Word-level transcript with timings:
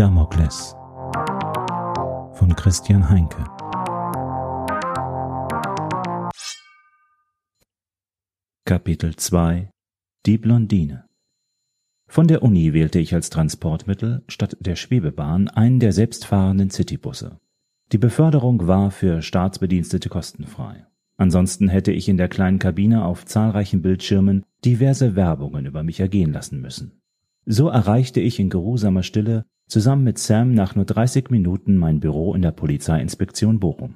Damokles 0.00 0.74
von 2.32 2.56
Christian 2.56 3.06
Heinke 3.10 3.44
Kapitel 8.64 9.14
2 9.14 9.68
Die 10.24 10.38
Blondine 10.38 11.04
Von 12.08 12.28
der 12.28 12.42
Uni 12.42 12.72
wählte 12.72 12.98
ich 12.98 13.12
als 13.12 13.28
Transportmittel 13.28 14.22
statt 14.26 14.56
der 14.60 14.76
Schwebebahn 14.76 15.48
einen 15.48 15.80
der 15.80 15.92
selbstfahrenden 15.92 16.70
Citybusse. 16.70 17.38
Die 17.92 17.98
Beförderung 17.98 18.66
war 18.66 18.90
für 18.90 19.20
Staatsbedienstete 19.20 20.08
kostenfrei. 20.08 20.86
Ansonsten 21.18 21.68
hätte 21.68 21.92
ich 21.92 22.08
in 22.08 22.16
der 22.16 22.28
kleinen 22.28 22.58
Kabine 22.58 23.04
auf 23.04 23.26
zahlreichen 23.26 23.82
Bildschirmen 23.82 24.46
diverse 24.64 25.14
Werbungen 25.14 25.66
über 25.66 25.82
mich 25.82 26.00
ergehen 26.00 26.32
lassen 26.32 26.62
müssen. 26.62 27.02
So 27.44 27.68
erreichte 27.68 28.20
ich 28.20 28.40
in 28.40 28.48
geruhsamer 28.48 29.02
Stille 29.02 29.44
zusammen 29.70 30.04
mit 30.04 30.18
Sam 30.18 30.52
nach 30.52 30.74
nur 30.74 30.84
30 30.84 31.30
Minuten 31.30 31.76
mein 31.76 32.00
Büro 32.00 32.34
in 32.34 32.42
der 32.42 32.50
Polizeiinspektion 32.50 33.60
Bochum. 33.60 33.94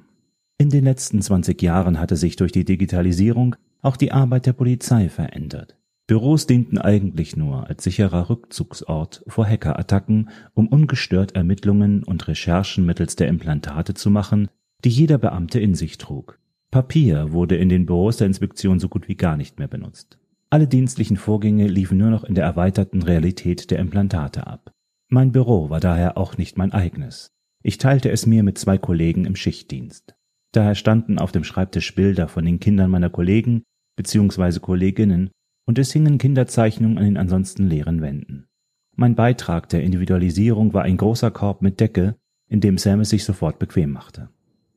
In 0.57 0.69
den 0.69 0.85
letzten 0.85 1.21
20 1.21 1.61
Jahren 1.61 1.99
hatte 1.99 2.15
sich 2.15 2.37
durch 2.37 2.51
die 2.51 2.65
Digitalisierung 2.65 3.55
auch 3.81 3.97
die 3.97 4.11
Arbeit 4.11 4.45
der 4.45 4.53
Polizei 4.53 5.09
verändert. 5.09 5.75
Büros 6.07 6.45
dienten 6.45 6.77
eigentlich 6.77 7.35
nur 7.35 7.67
als 7.67 7.83
sicherer 7.83 8.29
Rückzugsort 8.29 9.23
vor 9.27 9.45
Hackerattacken, 9.45 10.29
um 10.53 10.67
ungestört 10.67 11.35
Ermittlungen 11.35 12.03
und 12.03 12.27
Recherchen 12.27 12.85
mittels 12.85 13.15
der 13.15 13.27
Implantate 13.27 13.95
zu 13.95 14.09
machen, 14.09 14.47
die 14.83 14.89
jeder 14.89 15.17
Beamte 15.17 15.59
in 15.59 15.73
sich 15.73 15.97
trug. 15.97 16.39
Papier 16.69 17.31
wurde 17.31 17.55
in 17.55 17.69
den 17.69 17.85
Büros 17.85 18.17
der 18.17 18.27
Inspektion 18.27 18.79
so 18.79 18.87
gut 18.87 19.07
wie 19.07 19.15
gar 19.15 19.35
nicht 19.35 19.57
mehr 19.57 19.67
benutzt. 19.67 20.19
Alle 20.51 20.67
dienstlichen 20.67 21.17
Vorgänge 21.17 21.67
liefen 21.67 21.97
nur 21.97 22.11
noch 22.11 22.23
in 22.23 22.35
der 22.35 22.45
erweiterten 22.45 23.01
Realität 23.01 23.71
der 23.71 23.79
Implantate 23.79 24.45
ab. 24.45 24.74
Mein 25.07 25.31
Büro 25.31 25.69
war 25.69 25.79
daher 25.79 26.17
auch 26.17 26.37
nicht 26.37 26.57
mein 26.57 26.73
eigenes. 26.73 27.31
Ich 27.63 27.77
teilte 27.77 28.09
es 28.09 28.25
mir 28.25 28.43
mit 28.43 28.57
zwei 28.57 28.77
Kollegen 28.77 29.25
im 29.25 29.35
Schichtdienst. 29.35 30.15
Daher 30.51 30.75
standen 30.75 31.19
auf 31.19 31.31
dem 31.31 31.43
Schreibtisch 31.43 31.93
Bilder 31.95 32.27
von 32.27 32.45
den 32.45 32.59
Kindern 32.59 32.89
meiner 32.89 33.09
Kollegen 33.09 33.63
bzw. 33.97 34.59
Kolleginnen 34.59 35.29
und 35.67 35.79
es 35.79 35.91
hingen 35.91 36.17
Kinderzeichnungen 36.17 36.97
an 36.97 37.05
den 37.05 37.17
ansonsten 37.17 37.67
leeren 37.67 38.01
Wänden. 38.01 38.47
Mein 38.95 39.15
Beitrag 39.15 39.69
der 39.69 39.83
Individualisierung 39.83 40.73
war 40.73 40.83
ein 40.83 40.97
großer 40.97 41.29
Korb 41.29 41.61
mit 41.61 41.79
Decke, 41.79 42.15
in 42.47 42.61
dem 42.61 42.77
Sam 42.77 43.01
es 43.01 43.09
sich 43.09 43.25
sofort 43.25 43.59
bequem 43.59 43.91
machte. 43.91 44.29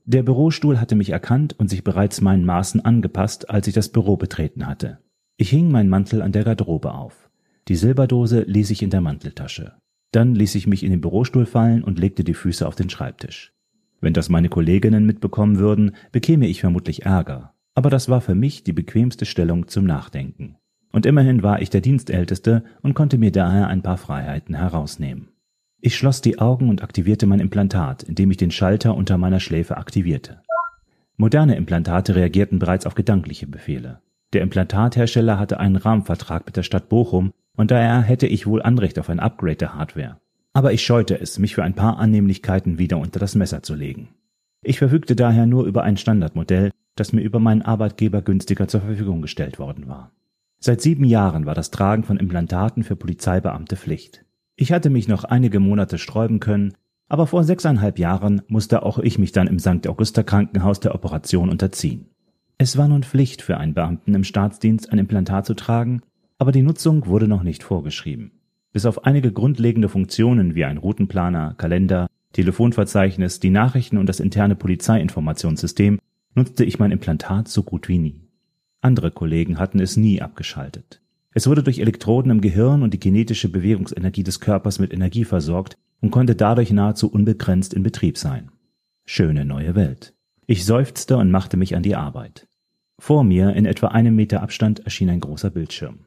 Der 0.04 0.22
Bürostuhl 0.22 0.80
hatte 0.80 0.94
mich 0.94 1.10
erkannt 1.10 1.58
und 1.58 1.68
sich 1.68 1.84
bereits 1.84 2.20
meinen 2.20 2.44
Maßen 2.44 2.84
angepasst, 2.84 3.50
als 3.50 3.66
ich 3.66 3.74
das 3.74 3.90
Büro 3.90 4.16
betreten 4.16 4.66
hatte. 4.66 4.98
Ich 5.36 5.50
hing 5.50 5.70
meinen 5.70 5.90
Mantel 5.90 6.22
an 6.22 6.32
der 6.32 6.44
Garderobe 6.44 6.94
auf. 6.94 7.30
Die 7.68 7.76
Silberdose 7.76 8.42
ließ 8.42 8.70
ich 8.70 8.82
in 8.82 8.90
der 8.90 9.02
Manteltasche. 9.02 9.74
Dann 10.12 10.34
ließ 10.34 10.54
ich 10.54 10.66
mich 10.66 10.84
in 10.84 10.90
den 10.90 11.00
Bürostuhl 11.00 11.46
fallen 11.46 11.84
und 11.84 11.98
legte 11.98 12.24
die 12.24 12.34
Füße 12.34 12.66
auf 12.66 12.74
den 12.74 12.88
Schreibtisch. 12.88 13.52
Wenn 14.00 14.14
das 14.14 14.28
meine 14.28 14.48
Kolleginnen 14.48 15.04
mitbekommen 15.04 15.58
würden, 15.58 15.92
bekäme 16.12 16.46
ich 16.46 16.60
vermutlich 16.60 17.04
Ärger. 17.04 17.54
Aber 17.74 17.90
das 17.90 18.08
war 18.08 18.20
für 18.20 18.34
mich 18.34 18.64
die 18.64 18.72
bequemste 18.72 19.26
Stellung 19.26 19.68
zum 19.68 19.84
Nachdenken. 19.84 20.56
Und 20.92 21.04
immerhin 21.04 21.42
war 21.42 21.60
ich 21.60 21.70
der 21.70 21.80
Dienstälteste 21.80 22.64
und 22.82 22.94
konnte 22.94 23.18
mir 23.18 23.30
daher 23.30 23.68
ein 23.68 23.82
paar 23.82 23.98
Freiheiten 23.98 24.54
herausnehmen. 24.54 25.28
Ich 25.80 25.96
schloss 25.96 26.20
die 26.20 26.38
Augen 26.38 26.70
und 26.70 26.82
aktivierte 26.82 27.26
mein 27.26 27.40
Implantat, 27.40 28.02
indem 28.02 28.30
ich 28.30 28.36
den 28.36 28.50
Schalter 28.50 28.96
unter 28.96 29.18
meiner 29.18 29.38
Schläfe 29.38 29.76
aktivierte. 29.76 30.42
Moderne 31.16 31.56
Implantate 31.56 32.14
reagierten 32.14 32.58
bereits 32.58 32.86
auf 32.86 32.94
gedankliche 32.94 33.46
Befehle. 33.46 34.00
Der 34.32 34.42
Implantathersteller 34.42 35.38
hatte 35.38 35.60
einen 35.60 35.76
Rahmenvertrag 35.76 36.46
mit 36.46 36.56
der 36.56 36.62
Stadt 36.62 36.88
Bochum 36.88 37.32
und 37.58 37.72
daher 37.72 38.00
hätte 38.02 38.28
ich 38.28 38.46
wohl 38.46 38.62
Anrecht 38.62 38.98
auf 39.00 39.10
ein 39.10 39.18
Upgrade 39.18 39.56
der 39.56 39.74
Hardware. 39.74 40.20
Aber 40.52 40.72
ich 40.72 40.82
scheute 40.82 41.20
es, 41.20 41.38
mich 41.40 41.56
für 41.56 41.64
ein 41.64 41.74
paar 41.74 41.98
Annehmlichkeiten 41.98 42.78
wieder 42.78 42.98
unter 42.98 43.18
das 43.18 43.34
Messer 43.34 43.64
zu 43.64 43.74
legen. 43.74 44.10
Ich 44.62 44.78
verfügte 44.78 45.16
daher 45.16 45.44
nur 45.44 45.66
über 45.66 45.82
ein 45.82 45.96
Standardmodell, 45.96 46.70
das 46.94 47.12
mir 47.12 47.20
über 47.20 47.40
meinen 47.40 47.62
Arbeitgeber 47.62 48.22
günstiger 48.22 48.68
zur 48.68 48.82
Verfügung 48.82 49.22
gestellt 49.22 49.58
worden 49.58 49.88
war. 49.88 50.12
Seit 50.60 50.80
sieben 50.80 51.04
Jahren 51.04 51.46
war 51.46 51.54
das 51.54 51.72
Tragen 51.72 52.04
von 52.04 52.16
Implantaten 52.16 52.84
für 52.84 52.94
Polizeibeamte 52.94 53.76
Pflicht. 53.76 54.24
Ich 54.54 54.72
hatte 54.72 54.88
mich 54.88 55.08
noch 55.08 55.24
einige 55.24 55.58
Monate 55.58 55.98
sträuben 55.98 56.38
können, 56.38 56.74
aber 57.08 57.26
vor 57.26 57.42
sechseinhalb 57.42 57.98
Jahren 57.98 58.42
musste 58.46 58.84
auch 58.84 59.00
ich 59.00 59.18
mich 59.18 59.32
dann 59.32 59.48
im 59.48 59.58
St. 59.58 59.88
Augusta 59.88 60.22
Krankenhaus 60.22 60.78
der 60.78 60.94
Operation 60.94 61.50
unterziehen. 61.50 62.06
Es 62.56 62.76
war 62.76 62.86
nun 62.86 63.02
Pflicht 63.02 63.42
für 63.42 63.56
einen 63.56 63.74
Beamten 63.74 64.14
im 64.14 64.24
Staatsdienst 64.24 64.92
ein 64.92 64.98
Implantat 64.98 65.46
zu 65.46 65.54
tragen, 65.54 66.02
aber 66.38 66.52
die 66.52 66.62
Nutzung 66.62 67.06
wurde 67.06 67.28
noch 67.28 67.42
nicht 67.42 67.62
vorgeschrieben. 67.62 68.32
Bis 68.72 68.86
auf 68.86 69.04
einige 69.04 69.32
grundlegende 69.32 69.88
Funktionen 69.88 70.54
wie 70.54 70.64
ein 70.64 70.78
Routenplaner, 70.78 71.54
Kalender, 71.54 72.06
Telefonverzeichnis, 72.32 73.40
die 73.40 73.50
Nachrichten 73.50 73.98
und 73.98 74.08
das 74.08 74.20
interne 74.20 74.54
Polizeiinformationssystem 74.54 75.98
nutzte 76.34 76.64
ich 76.64 76.78
mein 76.78 76.92
Implantat 76.92 77.48
so 77.48 77.62
gut 77.62 77.88
wie 77.88 77.98
nie. 77.98 78.28
Andere 78.80 79.10
Kollegen 79.10 79.58
hatten 79.58 79.80
es 79.80 79.96
nie 79.96 80.22
abgeschaltet. 80.22 81.00
Es 81.34 81.46
wurde 81.46 81.62
durch 81.62 81.80
Elektroden 81.80 82.30
im 82.30 82.40
Gehirn 82.40 82.82
und 82.82 82.94
die 82.94 82.98
kinetische 82.98 83.48
Bewegungsenergie 83.48 84.22
des 84.22 84.40
Körpers 84.40 84.78
mit 84.78 84.92
Energie 84.92 85.24
versorgt 85.24 85.76
und 86.00 86.10
konnte 86.10 86.36
dadurch 86.36 86.70
nahezu 86.70 87.10
unbegrenzt 87.10 87.74
in 87.74 87.82
Betrieb 87.82 88.18
sein. 88.18 88.50
Schöne 89.04 89.44
neue 89.44 89.74
Welt. 89.74 90.14
Ich 90.46 90.64
seufzte 90.64 91.16
und 91.16 91.30
machte 91.30 91.56
mich 91.56 91.74
an 91.74 91.82
die 91.82 91.96
Arbeit. 91.96 92.46
Vor 92.98 93.24
mir, 93.24 93.54
in 93.54 93.66
etwa 93.66 93.88
einem 93.88 94.14
Meter 94.16 94.42
Abstand, 94.42 94.80
erschien 94.80 95.10
ein 95.10 95.20
großer 95.20 95.50
Bildschirm. 95.50 96.06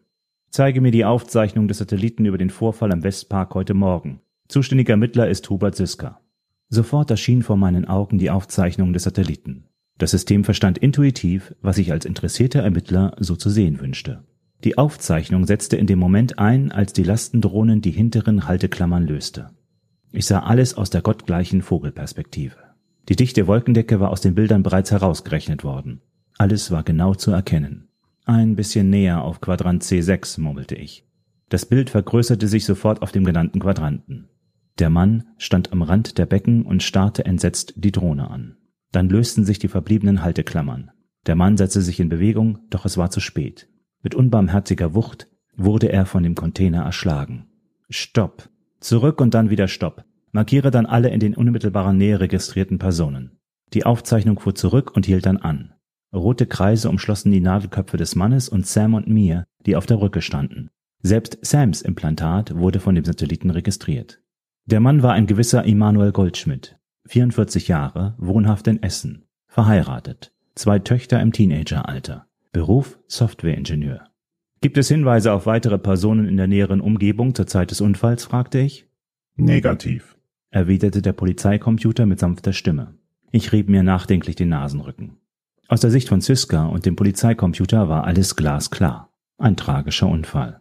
Zeige 0.52 0.82
mir 0.82 0.92
die 0.92 1.06
Aufzeichnung 1.06 1.70
des 1.70 1.78
Satelliten 1.78 2.26
über 2.26 2.38
den 2.38 2.50
Vorfall 2.50 2.92
am 2.92 3.04
Westpark 3.04 3.56
heute 3.56 3.74
Morgen. 3.74 4.20
Zuständiger 4.50 4.92
Ermittler 4.92 5.30
ist 5.30 5.50
Hubert 5.50 5.78
Siska. 5.78 6.20
Sofort 6.68 7.10
erschien 7.10 7.42
vor 7.42 7.56
meinen 7.56 7.86
Augen 7.86 8.18
die 8.18 8.30
Aufzeichnung 8.30 8.92
des 8.92 9.04
Satelliten. 9.04 9.70
Das 9.98 10.12
System 10.12 10.44
verstand 10.44 10.78
intuitiv, 10.78 11.56
was 11.62 11.78
ich 11.78 11.94
als 11.94 12.04
interessierter 12.04 12.62
Ermittler 12.62 13.16
so 13.18 13.38
zu 13.38 13.50
sehen 13.50 13.80
wünschte. 13.80 14.26
Die 14.66 14.78
Aufzeichnung 14.78 15.48
setzte 15.48 15.78
in 15.78 15.88
dem 15.88 16.00
Moment 16.00 16.38
ein, 16.38 16.74
als 16.74 16.92
die 16.92 17.04
Lastendrohnen 17.04 17.80
die 17.80 17.92
hinteren 17.92 18.46
Halteklammern 18.46 19.08
löste. 19.08 19.52
Ich 20.12 20.26
sah 20.26 20.42
alles 20.42 20.74
aus 20.74 20.90
der 20.90 21.02
gottgleichen 21.02 21.62
Vogelperspektive. 21.62 22.58
Die 23.08 23.16
dichte 23.16 23.48
Wolkendecke 23.48 24.02
war 24.02 24.10
aus 24.10 24.20
den 24.20 24.36
Bildern 24.36 24.64
bereits 24.64 24.92
herausgerechnet 24.92 25.64
worden. 25.64 26.02
Alles 26.38 26.72
war 26.72 26.84
genau 26.84 27.16
zu 27.16 27.32
erkennen. 27.32 27.88
Ein 28.26 28.56
bisschen 28.56 28.90
näher 28.90 29.24
auf 29.24 29.42
Quadrant 29.42 29.84
C6, 29.84 30.40
murmelte 30.40 30.76
ich. 30.76 31.06
Das 31.50 31.66
Bild 31.66 31.90
vergrößerte 31.90 32.48
sich 32.48 32.66
sofort 32.66 33.02
auf 33.02 33.12
dem 33.12 33.26
genannten 33.26 33.60
Quadranten. 33.60 34.30
Der 34.80 34.90
Mann 34.90 35.24
stand 35.38 35.74
am 35.74 35.82
Rand 35.82 36.18
der 36.18 36.26
Becken 36.26 36.66
und 36.66 36.84
starrte 36.84 37.26
entsetzt 37.26 37.74
die 37.76 37.92
Drohne 37.92 38.30
an. 38.30 38.58
Dann 38.92 39.10
lösten 39.10 39.44
sich 39.44 39.60
die 39.60 39.68
verbliebenen 39.68 40.24
Halteklammern. 40.24 40.92
Der 41.26 41.36
Mann 41.36 41.58
setzte 41.58 41.82
sich 41.82 42.00
in 42.00 42.10
Bewegung, 42.10 42.60
doch 42.70 42.86
es 42.86 42.98
war 42.98 43.10
zu 43.10 43.20
spät. 43.20 43.70
Mit 44.02 44.16
unbarmherziger 44.16 44.94
Wucht 44.94 45.28
wurde 45.56 45.92
er 45.92 46.06
von 46.06 46.24
dem 46.24 46.36
Container 46.36 46.84
erschlagen. 46.84 47.48
Stopp. 47.90 48.50
Zurück 48.80 49.22
und 49.22 49.34
dann 49.34 49.50
wieder 49.50 49.68
Stopp. 49.68 50.06
Markiere 50.32 50.72
dann 50.72 50.86
alle 50.86 51.10
in 51.10 51.20
den 51.20 51.36
unmittelbarer 51.36 51.94
Nähe 51.94 52.20
registrierten 52.20 52.80
Personen. 52.80 53.38
Die 53.74 53.86
Aufzeichnung 53.86 54.40
fuhr 54.40 54.56
zurück 54.56 54.96
und 54.96 55.06
hielt 55.06 55.26
dann 55.26 55.38
an. 55.38 55.74
Rote 56.14 56.46
Kreise 56.46 56.90
umschlossen 56.90 57.32
die 57.32 57.40
Nadelköpfe 57.40 57.98
des 57.98 58.16
Mannes 58.16 58.50
und 58.50 58.68
Sam 58.68 58.94
und 58.94 59.08
mir, 59.08 59.46
die 59.66 59.76
auf 59.76 59.86
der 59.86 60.02
Rücke 60.02 60.22
standen. 60.22 60.70
Selbst 61.02 61.40
Sams 61.42 61.82
Implantat 61.82 62.56
wurde 62.56 62.80
von 62.80 62.96
dem 62.96 63.06
Satelliten 63.06 63.50
registriert. 63.50 64.22
Der 64.66 64.80
Mann 64.80 65.02
war 65.04 65.14
ein 65.14 65.26
gewisser 65.26 65.64
Immanuel 65.64 66.12
Goldschmidt, 66.12 66.78
44 67.08 67.68
Jahre, 67.68 68.16
wohnhaft 68.18 68.68
in 68.68 68.84
Essen, 68.84 69.26
verheiratet, 69.48 70.34
zwei 70.56 70.80
Töchter 70.80 71.20
im 71.22 71.32
Teenageralter. 71.32 72.28
Beruf 72.52 73.00
Softwareingenieur. 73.08 74.10
Gibt 74.60 74.78
es 74.78 74.90
Hinweise 74.90 75.34
auf 75.34 75.46
weitere 75.46 75.80
Personen 75.80 76.28
in 76.28 76.38
der 76.38 76.48
näheren 76.48 76.82
Umgebung 76.82 77.34
zur 77.34 77.48
Zeit 77.48 77.72
des 77.72 77.82
Unfalls? 77.82 78.26
fragte 78.26 78.60
ich. 78.60 78.88
Negativ, 79.38 80.18
erwiderte 80.52 81.02
der 81.02 81.14
Polizeicomputer 81.14 82.06
mit 82.06 82.20
sanfter 82.20 82.54
Stimme. 82.54 82.96
Ich 83.32 83.54
rieb 83.54 83.70
mir 83.70 83.82
nachdenklich 83.82 84.36
den 84.36 84.50
Nasenrücken. 84.50 85.18
Aus 85.72 85.80
der 85.80 85.90
Sicht 85.90 86.10
von 86.10 86.20
Siska 86.20 86.66
und 86.66 86.86
dem 86.86 86.98
Polizeicomputer 86.98 87.88
war 87.88 88.04
alles 88.04 88.36
glasklar. 88.36 89.10
Ein 89.38 89.56
tragischer 89.56 90.10
Unfall. 90.10 90.60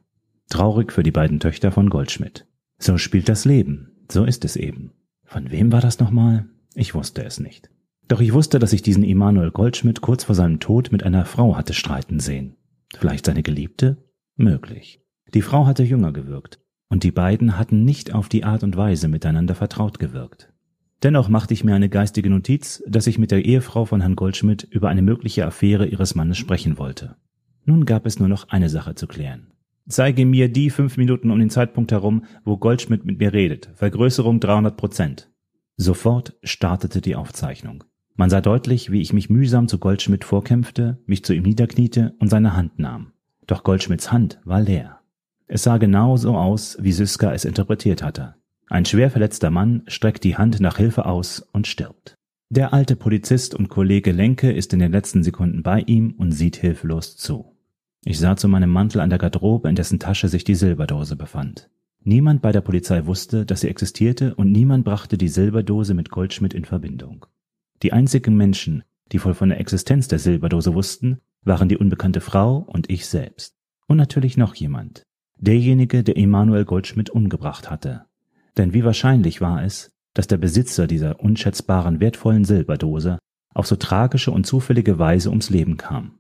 Traurig 0.49 0.93
für 0.93 1.03
die 1.03 1.11
beiden 1.11 1.41
Töchter 1.41 1.73
von 1.73 1.91
Goldschmidt. 1.91 2.47
So 2.79 2.97
spielt 2.97 3.29
das 3.29 3.45
Leben. 3.45 4.07
So 4.09 4.23
ist 4.25 4.45
es 4.45 4.55
eben. 4.55 4.93
Von 5.25 5.51
wem 5.51 5.73
war 5.73 5.81
das 5.81 5.99
nochmal? 5.99 6.47
Ich 6.77 6.95
wusste 6.95 7.25
es 7.25 7.41
nicht. 7.41 7.71
Doch 8.07 8.21
ich 8.21 8.33
wusste, 8.33 8.61
dass 8.61 8.73
ich 8.73 8.83
diesen 8.83 9.03
Immanuel 9.03 9.51
Goldschmidt 9.51 10.01
kurz 10.01 10.23
vor 10.23 10.37
seinem 10.37 10.61
Tod 10.61 10.93
mit 10.93 11.03
einer 11.03 11.25
Frau 11.25 11.57
hatte 11.57 11.75
streiten 11.75 12.21
sehen. 12.21 12.55
Vielleicht 12.97 13.27
seine 13.27 13.43
Geliebte? 13.43 13.97
Möglich. 14.37 15.03
Die 15.35 15.43
Frau 15.43 15.67
hatte 15.67 15.83
jünger 15.83 16.13
gewirkt, 16.13 16.61
und 16.89 17.03
die 17.03 17.11
beiden 17.11 17.59
hatten 17.59 17.85
nicht 17.85 18.15
auf 18.15 18.29
die 18.29 18.45
Art 18.45 18.63
und 18.63 18.77
Weise 18.77 19.09
miteinander 19.09 19.57
vertraut 19.57 19.99
gewirkt. 19.99 20.53
Dennoch 21.03 21.29
machte 21.29 21.55
ich 21.55 21.65
mir 21.65 21.75
eine 21.75 21.89
geistige 21.89 22.29
Notiz, 22.29 22.83
dass 22.87 23.07
ich 23.07 23.19
mit 23.19 23.31
der 23.31 23.45
Ehefrau 23.45 23.87
von 23.87 24.01
Herrn 24.01 24.17
Goldschmidt 24.17 24.65
über 24.65 24.91
eine 24.91 25.01
mögliche 25.01 25.47
Affäre 25.47 25.87
ihres 25.87 26.15
Mannes 26.15 26.37
sprechen 26.37 26.77
wollte. 26.77 27.17
Nun 27.65 27.87
gab 27.87 28.05
es 28.05 28.19
nur 28.19 28.29
noch 28.29 28.49
eine 28.51 28.69
Sache 28.69 28.95
zu 28.95 29.07
klären. 29.07 29.53
Zeige 29.89 30.27
mir 30.27 30.51
die 30.51 30.71
fünf 30.71 30.99
Minuten 30.99 31.31
um 31.31 31.39
den 31.39 31.51
Zeitpunkt 31.51 31.91
herum, 31.91 32.25
wo 32.45 32.59
Goldschmidt 32.59 33.05
mit 33.07 33.19
mir 33.19 33.33
redet. 33.33 33.71
Vergrößerung 33.75 34.41
300 34.41 34.77
Prozent. 34.77 35.31
Sofort 35.77 36.35
startete 36.43 37.01
die 37.01 37.17
Aufzeichnung. 37.17 37.85
Man 38.15 38.29
sah 38.29 38.43
deutlich, 38.43 38.93
wie 38.93 39.01
ich 39.01 39.15
mich 39.15 39.31
mühsam 39.31 39.69
zu 39.69 39.79
Goldschmidt 39.79 40.25
vorkämpfte, 40.25 40.99
mich 41.07 41.25
zu 41.25 41.33
ihm 41.33 41.45
niederkniete 41.45 42.15
und 42.19 42.29
seine 42.29 42.55
Hand 42.55 42.79
nahm. 42.79 43.13
Doch 43.47 43.65
Goldschmidts 43.65 44.13
Hand 44.13 44.39
war 44.45 44.61
leer. 44.61 45.01
Es 45.47 45.63
sah 45.63 45.79
genau 45.79 46.19
so 46.19 46.37
aus, 46.37 46.77
wie 46.81 46.93
Syska 46.93 47.33
es 47.33 47.47
interpretiert 47.47 48.03
hatte. 48.03 48.35
Ein 48.71 48.85
schwer 48.85 49.11
verletzter 49.11 49.51
Mann 49.51 49.83
streckt 49.89 50.23
die 50.23 50.37
Hand 50.37 50.61
nach 50.61 50.77
Hilfe 50.77 51.05
aus 51.05 51.41
und 51.53 51.67
stirbt. 51.67 52.15
Der 52.51 52.73
alte 52.73 52.95
Polizist 52.95 53.53
und 53.53 53.69
Kollege 53.69 54.13
Lenke 54.13 54.53
ist 54.53 54.73
in 54.73 54.79
den 54.79 54.93
letzten 54.93 55.25
Sekunden 55.25 55.65
bei 55.65 55.81
ihm 55.81 56.15
und 56.17 56.31
sieht 56.31 56.57
hilflos 56.57 57.17
zu. 57.17 57.57
Ich 58.05 58.21
sah 58.21 58.37
zu 58.37 58.47
meinem 58.47 58.71
Mantel 58.71 59.01
an 59.01 59.11
der 59.11 59.19
Garderobe, 59.19 59.69
in 59.69 59.75
dessen 59.75 59.99
Tasche 59.99 60.29
sich 60.29 60.45
die 60.45 60.55
Silberdose 60.55 61.17
befand. 61.17 61.69
Niemand 62.05 62.43
bei 62.43 62.53
der 62.53 62.61
Polizei 62.61 63.07
wusste, 63.07 63.45
dass 63.45 63.63
sie 63.63 63.69
existierte 63.69 64.37
und 64.37 64.53
niemand 64.53 64.85
brachte 64.85 65.19
die 65.19 65.29
Silberdose 65.29 65.95
mit 65.95 66.11
Goldschmidt 66.11 66.55
in 66.55 66.65
Verbindung. 66.65 67.27
Die 67.83 67.93
einzigen 67.93 68.37
Menschen, 68.37 68.85
die 69.11 69.19
voll 69.19 69.35
von 69.35 69.49
der 69.49 69.59
Existenz 69.59 70.07
der 70.07 70.21
Silberdose 70.21 70.75
wussten, 70.75 71.19
waren 71.43 71.69
die 71.69 71.77
unbekannte 71.77 72.21
Frau 72.21 72.59
und 72.59 72.89
ich 72.89 73.07
selbst. 73.07 73.57
Und 73.89 73.97
natürlich 73.97 74.37
noch 74.37 74.55
jemand. 74.55 75.03
Derjenige, 75.39 76.05
der 76.05 76.17
Emanuel 76.17 76.65
Goldschmidt 76.65 77.11
umgebracht 77.11 77.69
hatte. 77.69 78.07
Denn 78.57 78.73
wie 78.73 78.85
wahrscheinlich 78.85 79.41
war 79.41 79.65
es, 79.65 79.91
dass 80.15 80.27
der 80.27 80.39
Besitzer 80.39 80.87
dieser 80.87 81.21
unschätzbaren 81.21 82.01
wertvollen 82.01 82.45
Silberdose 82.45 83.19
auf 83.55 83.67
so 83.67 83.77
tragische 83.77 84.31
und 84.31 84.47
zufällige 84.47 84.99
Weise 84.99 85.31
ums 85.31 85.51
Leben 85.51 85.77
kam? 85.77 86.19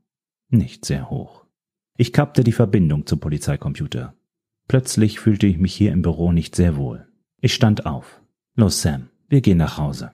Nicht 0.49 0.85
sehr 0.85 1.11
hoch. 1.11 1.45
Ich 1.97 2.13
kappte 2.13 2.45
die 2.45 2.53
Verbindung 2.53 3.07
zum 3.07 3.21
Polizeicomputer. 3.21 4.15
Plötzlich 4.69 5.21
fühlte 5.21 5.47
ich 5.47 5.59
mich 5.59 5.75
hier 5.75 5.93
im 5.93 6.03
Büro 6.03 6.33
nicht 6.33 6.55
sehr 6.55 6.77
wohl. 6.77 7.07
Ich 7.41 7.55
stand 7.55 7.87
auf. 7.87 8.21
Los, 8.57 8.83
Sam, 8.83 9.11
wir 9.29 9.41
gehen 9.41 9.59
nach 9.59 9.79
Hause. 9.79 10.13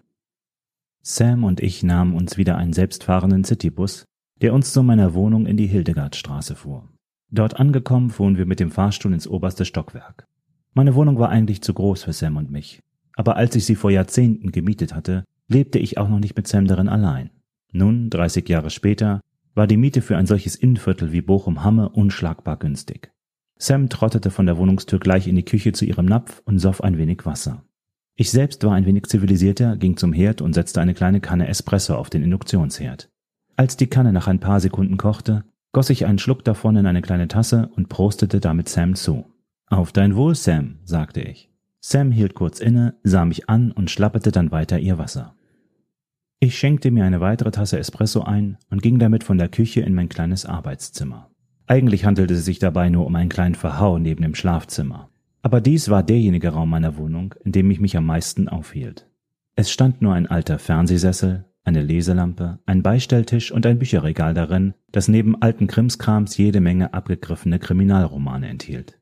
Sam 1.03 1.45
und 1.45 1.61
ich 1.61 1.83
nahmen 1.83 2.15
uns 2.15 2.37
wieder 2.37 2.57
einen 2.57 2.73
selbstfahrenden 2.73 3.45
Citybus, 3.45 4.05
der 4.41 4.53
uns 4.53 4.73
zu 4.73 4.83
meiner 4.83 5.15
Wohnung 5.15 5.47
in 5.47 5.57
die 5.57 5.67
Hildegardstraße 5.67 6.57
fuhr. 6.57 6.89
Dort 7.31 7.59
angekommen 7.59 8.11
fuhren 8.11 8.37
wir 8.37 8.47
mit 8.47 8.61
dem 8.61 8.71
Fahrstuhl 8.71 9.12
ins 9.12 9.29
oberste 9.29 9.65
Stockwerk. 9.65 10.27
Meine 10.76 10.94
Wohnung 10.94 11.19
war 11.19 11.31
eigentlich 11.31 11.62
zu 11.62 11.73
groß 11.73 12.02
für 12.02 12.12
Sam 12.12 12.37
und 12.37 12.50
mich, 12.50 12.82
aber 13.14 13.37
als 13.37 13.56
ich 13.56 13.64
sie 13.64 13.76
vor 13.76 13.90
Jahrzehnten 13.90 14.52
gemietet 14.52 14.94
hatte, 14.94 15.25
lebte 15.49 15.78
ich 15.78 15.96
auch 15.96 16.11
noch 16.11 16.19
nicht 16.19 16.37
mit 16.37 16.46
Sam 16.46 16.67
darin 16.67 16.90
allein. 16.90 17.31
Nun, 17.73 18.11
30 18.11 18.46
Jahre 18.46 18.69
später, 18.69 19.23
war 19.55 19.67
die 19.67 19.78
Miete 19.78 20.02
für 20.02 20.19
ein 20.19 20.26
solches 20.26 20.55
Innenviertel 20.55 21.12
wie 21.12 21.23
Bochum-Hamme 21.23 21.88
unschlagbar 21.88 22.58
günstig. 22.58 23.11
Sam 23.56 23.88
trottete 23.88 24.31
von 24.31 24.44
der 24.44 24.58
Wohnungstür 24.58 24.99
gleich 24.99 25.26
in 25.26 25.37
die 25.37 25.46
Küche 25.46 25.73
zu 25.73 25.87
ihrem 25.87 26.05
Napf 26.05 26.43
und 26.44 26.58
soff 26.58 26.84
ein 26.84 26.99
wenig 26.99 27.25
Wasser. 27.25 27.64
Ich 28.14 28.31
selbst 28.31 28.62
war 28.62 28.75
ein 28.75 28.84
wenig 28.84 29.06
zivilisierter, 29.06 29.78
ging 29.78 29.96
zum 29.96 30.12
Herd 30.12 30.43
und 30.43 30.52
setzte 30.52 30.82
eine 30.82 30.93
kleine 30.93 31.23
Kanne 31.23 31.49
Espresso 31.49 31.94
auf 31.94 32.11
den 32.11 32.23
Induktionsherd. 32.23 33.08
Als 33.56 33.78
die 33.78 33.87
Kanne 33.87 34.12
nach 34.12 34.26
ein 34.26 34.40
paar 34.40 34.61
Sekunden 34.61 34.99
kochte, 34.99 35.44
goss 35.73 35.88
ich 35.88 36.05
einen 36.05 36.19
Schluck 36.19 36.44
davon 36.44 36.76
in 36.76 36.84
eine 36.84 37.00
kleine 37.00 37.28
Tasse 37.28 37.70
und 37.75 37.88
prostete 37.88 38.40
damit 38.40 38.69
Sam 38.69 38.94
zu. 38.94 39.25
Auf 39.69 39.91
dein 39.93 40.15
Wohl, 40.15 40.35
Sam, 40.37 40.79
sagte 40.85 41.23
ich. 41.23 41.51
Sam 41.81 42.13
hielt 42.13 42.35
kurz 42.35 42.61
inne, 42.61 42.95
sah 43.03 43.25
mich 43.25 43.49
an 43.49 43.73
und 43.73 43.91
schlapperte 43.91 44.31
dann 44.31 44.53
weiter 44.53 44.79
ihr 44.79 44.99
Wasser. 44.99 45.35
Ich 46.39 46.57
schenkte 46.57 46.91
mir 46.91 47.05
eine 47.05 47.21
weitere 47.21 47.51
Tasse 47.51 47.79
Espresso 47.79 48.23
ein 48.23 48.59
und 48.71 48.83
ging 48.83 48.99
damit 48.99 49.25
von 49.25 49.39
der 49.39 49.49
Küche 49.49 49.81
in 49.81 49.95
mein 49.95 50.09
kleines 50.09 50.47
Arbeitszimmer. 50.47 51.31
Eigentlich 51.67 52.05
handelte 52.05 52.35
es 52.35 52.45
sich 52.45 52.61
dabei 52.61 52.91
nur 52.91 53.07
um 53.07 53.17
einen 53.17 53.29
kleinen 53.29 53.57
Verhau 53.57 53.99
neben 53.99 54.23
dem 54.23 54.35
Schlafzimmer. 54.35 55.11
Aber 55.43 55.61
dies 55.61 55.89
war 55.89 56.03
derjenige 56.03 56.51
Raum 56.51 56.71
meiner 56.71 56.97
Wohnung, 56.97 57.35
in 57.45 57.53
dem 57.53 57.71
ich 57.71 57.81
mich 57.81 57.97
am 57.97 58.07
meisten 58.07 58.49
aufhielt. 58.49 59.09
Es 59.57 59.73
stand 59.73 60.03
nur 60.03 60.15
ein 60.15 60.27
alter 60.27 60.59
Fernsehsessel, 60.59 61.45
eine 61.65 61.83
Leselampe, 61.83 62.61
ein 62.67 62.83
Beistelltisch 62.83 63.51
und 63.51 63.67
ein 63.67 63.79
Bücherregal 63.79 64.35
darin, 64.35 64.75
das 64.93 65.09
neben 65.09 65.41
alten 65.43 65.67
Krimskrams 65.67 66.37
jede 66.37 66.61
Menge 66.61 66.95
abgegriffene 66.95 67.59
Kriminalromane 67.59 68.49
enthielt. 68.49 68.96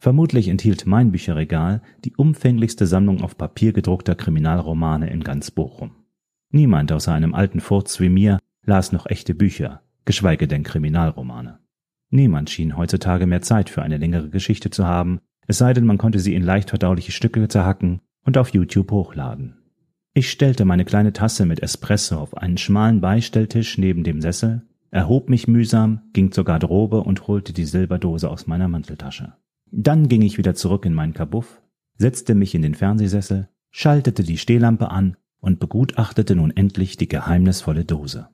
Vermutlich 0.00 0.48
enthielt 0.48 0.86
mein 0.86 1.12
Bücherregal 1.12 1.82
die 2.06 2.16
umfänglichste 2.16 2.86
Sammlung 2.86 3.20
auf 3.20 3.36
Papier 3.36 3.74
gedruckter 3.74 4.14
Kriminalromane 4.14 5.10
in 5.10 5.22
ganz 5.22 5.50
Bochum. 5.50 5.90
Niemand 6.50 6.90
außer 6.90 7.12
einem 7.12 7.34
alten 7.34 7.60
Furz 7.60 8.00
wie 8.00 8.08
mir 8.08 8.38
las 8.64 8.92
noch 8.92 9.04
echte 9.04 9.34
Bücher, 9.34 9.82
geschweige 10.06 10.48
denn 10.48 10.62
Kriminalromane. 10.62 11.58
Niemand 12.08 12.48
schien 12.48 12.78
heutzutage 12.78 13.26
mehr 13.26 13.42
Zeit 13.42 13.68
für 13.68 13.82
eine 13.82 13.98
längere 13.98 14.30
Geschichte 14.30 14.70
zu 14.70 14.86
haben, 14.86 15.20
es 15.46 15.58
sei 15.58 15.74
denn, 15.74 15.84
man 15.84 15.98
konnte 15.98 16.18
sie 16.18 16.34
in 16.34 16.44
leicht 16.44 16.70
verdauliche 16.70 17.12
Stücke 17.12 17.46
zerhacken 17.48 18.00
und 18.24 18.38
auf 18.38 18.54
YouTube 18.54 18.90
hochladen. 18.90 19.58
Ich 20.14 20.30
stellte 20.30 20.64
meine 20.64 20.86
kleine 20.86 21.12
Tasse 21.12 21.44
mit 21.44 21.60
Espresso 21.62 22.16
auf 22.16 22.38
einen 22.38 22.56
schmalen 22.56 23.02
Beistelltisch 23.02 23.76
neben 23.76 24.02
dem 24.02 24.22
Sessel, 24.22 24.62
erhob 24.90 25.28
mich 25.28 25.46
mühsam, 25.46 26.00
ging 26.14 26.32
zur 26.32 26.46
Garderobe 26.46 27.02
und 27.02 27.28
holte 27.28 27.52
die 27.52 27.66
Silberdose 27.66 28.30
aus 28.30 28.46
meiner 28.46 28.66
Manteltasche. 28.66 29.34
Dann 29.72 30.08
ging 30.08 30.22
ich 30.22 30.38
wieder 30.38 30.54
zurück 30.54 30.84
in 30.84 30.94
meinen 30.94 31.14
Kabuff, 31.14 31.62
setzte 31.96 32.34
mich 32.34 32.54
in 32.54 32.62
den 32.62 32.74
Fernsehsessel, 32.74 33.48
schaltete 33.70 34.22
die 34.22 34.38
Stehlampe 34.38 34.90
an 34.90 35.16
und 35.40 35.60
begutachtete 35.60 36.34
nun 36.34 36.50
endlich 36.50 36.96
die 36.96 37.08
geheimnisvolle 37.08 37.84
Dose. 37.84 38.28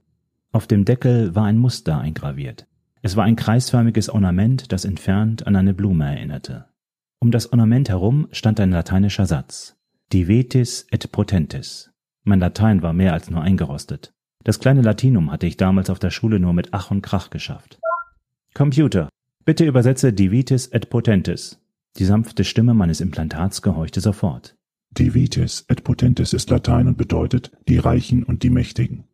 Auf 0.52 0.66
dem 0.66 0.84
Deckel 0.84 1.34
war 1.34 1.44
ein 1.44 1.58
Muster 1.58 1.98
eingraviert. 1.98 2.66
Es 3.02 3.16
war 3.16 3.24
ein 3.24 3.36
kreisförmiges 3.36 4.08
Ornament, 4.08 4.72
das 4.72 4.84
entfernt 4.84 5.46
an 5.46 5.54
eine 5.56 5.74
Blume 5.74 6.06
erinnerte. 6.06 6.66
Um 7.18 7.30
das 7.30 7.52
Ornament 7.52 7.88
herum 7.88 8.28
stand 8.32 8.58
ein 8.60 8.70
lateinischer 8.70 9.26
Satz. 9.26 9.76
Divetis 10.12 10.86
et 10.90 11.10
potentis. 11.12 11.90
Mein 12.24 12.40
Latein 12.40 12.82
war 12.82 12.92
mehr 12.92 13.12
als 13.12 13.30
nur 13.30 13.42
eingerostet. 13.42 14.12
Das 14.44 14.60
kleine 14.60 14.82
Latinum 14.82 15.30
hatte 15.30 15.46
ich 15.46 15.56
damals 15.56 15.90
auf 15.90 15.98
der 15.98 16.10
Schule 16.10 16.40
nur 16.40 16.52
mit 16.52 16.68
Ach 16.72 16.90
und 16.90 17.02
Krach 17.02 17.30
geschafft. 17.30 17.78
Computer, 18.54 19.08
bitte 19.46 19.64
übersetze 19.64 20.12
Divitis 20.12 20.66
et 20.66 20.90
potentis. 20.90 21.58
Die 21.96 22.04
sanfte 22.04 22.44
Stimme 22.44 22.74
meines 22.74 23.00
Implantats 23.00 23.62
gehorchte 23.62 24.00
sofort. 24.00 24.56
Divitis 24.90 25.64
et 25.68 25.84
potentis 25.84 26.32
ist 26.34 26.50
Latein 26.50 26.88
und 26.88 26.98
bedeutet 26.98 27.52
die 27.68 27.78
Reichen 27.78 28.24
und 28.24 28.42
die 28.42 28.50
Mächtigen. 28.50 29.04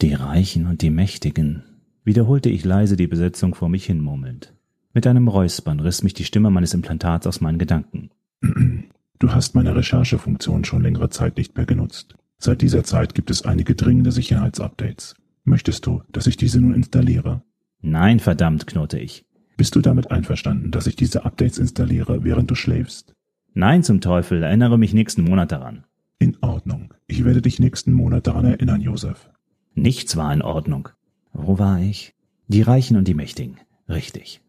Die 0.00 0.14
Reichen 0.14 0.66
und 0.66 0.82
die 0.82 0.90
Mächtigen, 0.90 1.62
wiederholte 2.02 2.48
ich 2.48 2.64
leise 2.64 2.96
die 2.96 3.06
Besetzung 3.06 3.54
vor 3.54 3.68
mich 3.68 3.84
hinmurmelnd. 3.84 4.54
Mit 4.94 5.06
einem 5.06 5.28
Räuspern 5.28 5.80
riss 5.80 6.02
mich 6.02 6.14
die 6.14 6.24
Stimme 6.24 6.50
meines 6.50 6.72
Implantats 6.72 7.26
aus 7.26 7.40
meinen 7.40 7.58
Gedanken. 7.58 8.10
Du 9.20 9.32
hast 9.32 9.54
meine 9.54 9.76
Recherchefunktion 9.76 10.64
schon 10.64 10.82
längere 10.82 11.08
Zeit 11.08 11.36
nicht 11.36 11.56
mehr 11.56 11.66
genutzt. 11.66 12.16
Seit 12.36 12.62
dieser 12.62 12.82
Zeit 12.82 13.14
gibt 13.14 13.30
es 13.30 13.42
einige 13.42 13.76
dringende 13.76 14.10
Sicherheitsupdates. 14.10 15.14
Möchtest 15.44 15.86
du, 15.86 16.02
dass 16.10 16.26
ich 16.26 16.36
diese 16.36 16.60
nun 16.60 16.74
installiere? 16.74 17.42
Nein, 17.80 18.18
verdammt, 18.18 18.66
knurrte 18.66 18.98
ich. 18.98 19.24
Bist 19.56 19.76
du 19.76 19.80
damit 19.80 20.10
einverstanden, 20.10 20.70
dass 20.70 20.86
ich 20.86 20.96
diese 20.96 21.24
Updates 21.24 21.58
installiere, 21.58 22.24
während 22.24 22.50
du 22.50 22.54
schläfst? 22.54 23.14
Nein, 23.52 23.82
zum 23.82 24.00
Teufel, 24.00 24.42
erinnere 24.42 24.78
mich 24.78 24.94
nächsten 24.94 25.22
Monat 25.22 25.52
daran. 25.52 25.84
In 26.18 26.36
Ordnung. 26.40 26.92
Ich 27.06 27.24
werde 27.24 27.42
dich 27.42 27.60
nächsten 27.60 27.92
Monat 27.92 28.26
daran 28.26 28.46
erinnern, 28.46 28.80
Josef. 28.80 29.30
Nichts 29.74 30.16
war 30.16 30.32
in 30.32 30.42
Ordnung. 30.42 30.88
Wo 31.32 31.58
war 31.58 31.80
ich? 31.80 32.14
Die 32.48 32.62
Reichen 32.62 32.96
und 32.96 33.06
die 33.06 33.14
Mächtigen. 33.14 33.58
Richtig. 33.88 34.40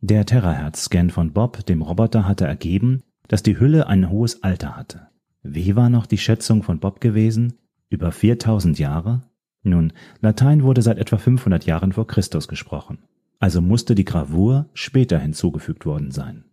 Der 0.00 0.26
Terahertz-Scan 0.26 1.10
von 1.10 1.32
Bob, 1.32 1.64
dem 1.66 1.82
Roboter, 1.82 2.26
hatte 2.26 2.46
ergeben, 2.46 3.02
dass 3.28 3.42
die 3.42 3.58
Hülle 3.58 3.86
ein 3.86 4.10
hohes 4.10 4.42
Alter 4.42 4.76
hatte. 4.76 5.08
Wie 5.42 5.76
war 5.76 5.90
noch 5.90 6.06
die 6.06 6.18
Schätzung 6.18 6.62
von 6.62 6.78
Bob 6.78 7.00
gewesen? 7.00 7.54
Über 7.90 8.12
4000 8.12 8.78
Jahre? 8.78 9.22
Nun, 9.62 9.92
Latein 10.20 10.62
wurde 10.62 10.82
seit 10.82 10.98
etwa 10.98 11.16
500 11.16 11.64
Jahren 11.64 11.92
vor 11.92 12.06
Christus 12.06 12.48
gesprochen. 12.48 12.98
Also 13.44 13.60
musste 13.60 13.94
die 13.94 14.06
Gravur 14.06 14.70
später 14.72 15.18
hinzugefügt 15.18 15.84
worden 15.84 16.12
sein. 16.12 16.44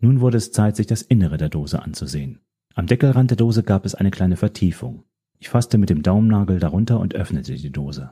Nun 0.00 0.20
wurde 0.20 0.38
es 0.38 0.50
Zeit, 0.50 0.74
sich 0.74 0.88
das 0.88 1.00
Innere 1.02 1.36
der 1.36 1.48
Dose 1.48 1.80
anzusehen. 1.80 2.40
Am 2.74 2.88
Deckelrand 2.88 3.30
der 3.30 3.36
Dose 3.36 3.62
gab 3.62 3.86
es 3.86 3.94
eine 3.94 4.10
kleine 4.10 4.34
Vertiefung. 4.34 5.04
Ich 5.38 5.50
fasste 5.50 5.78
mit 5.78 5.88
dem 5.88 6.02
Daumennagel 6.02 6.58
darunter 6.58 6.98
und 6.98 7.14
öffnete 7.14 7.54
die 7.54 7.70
Dose. 7.70 8.10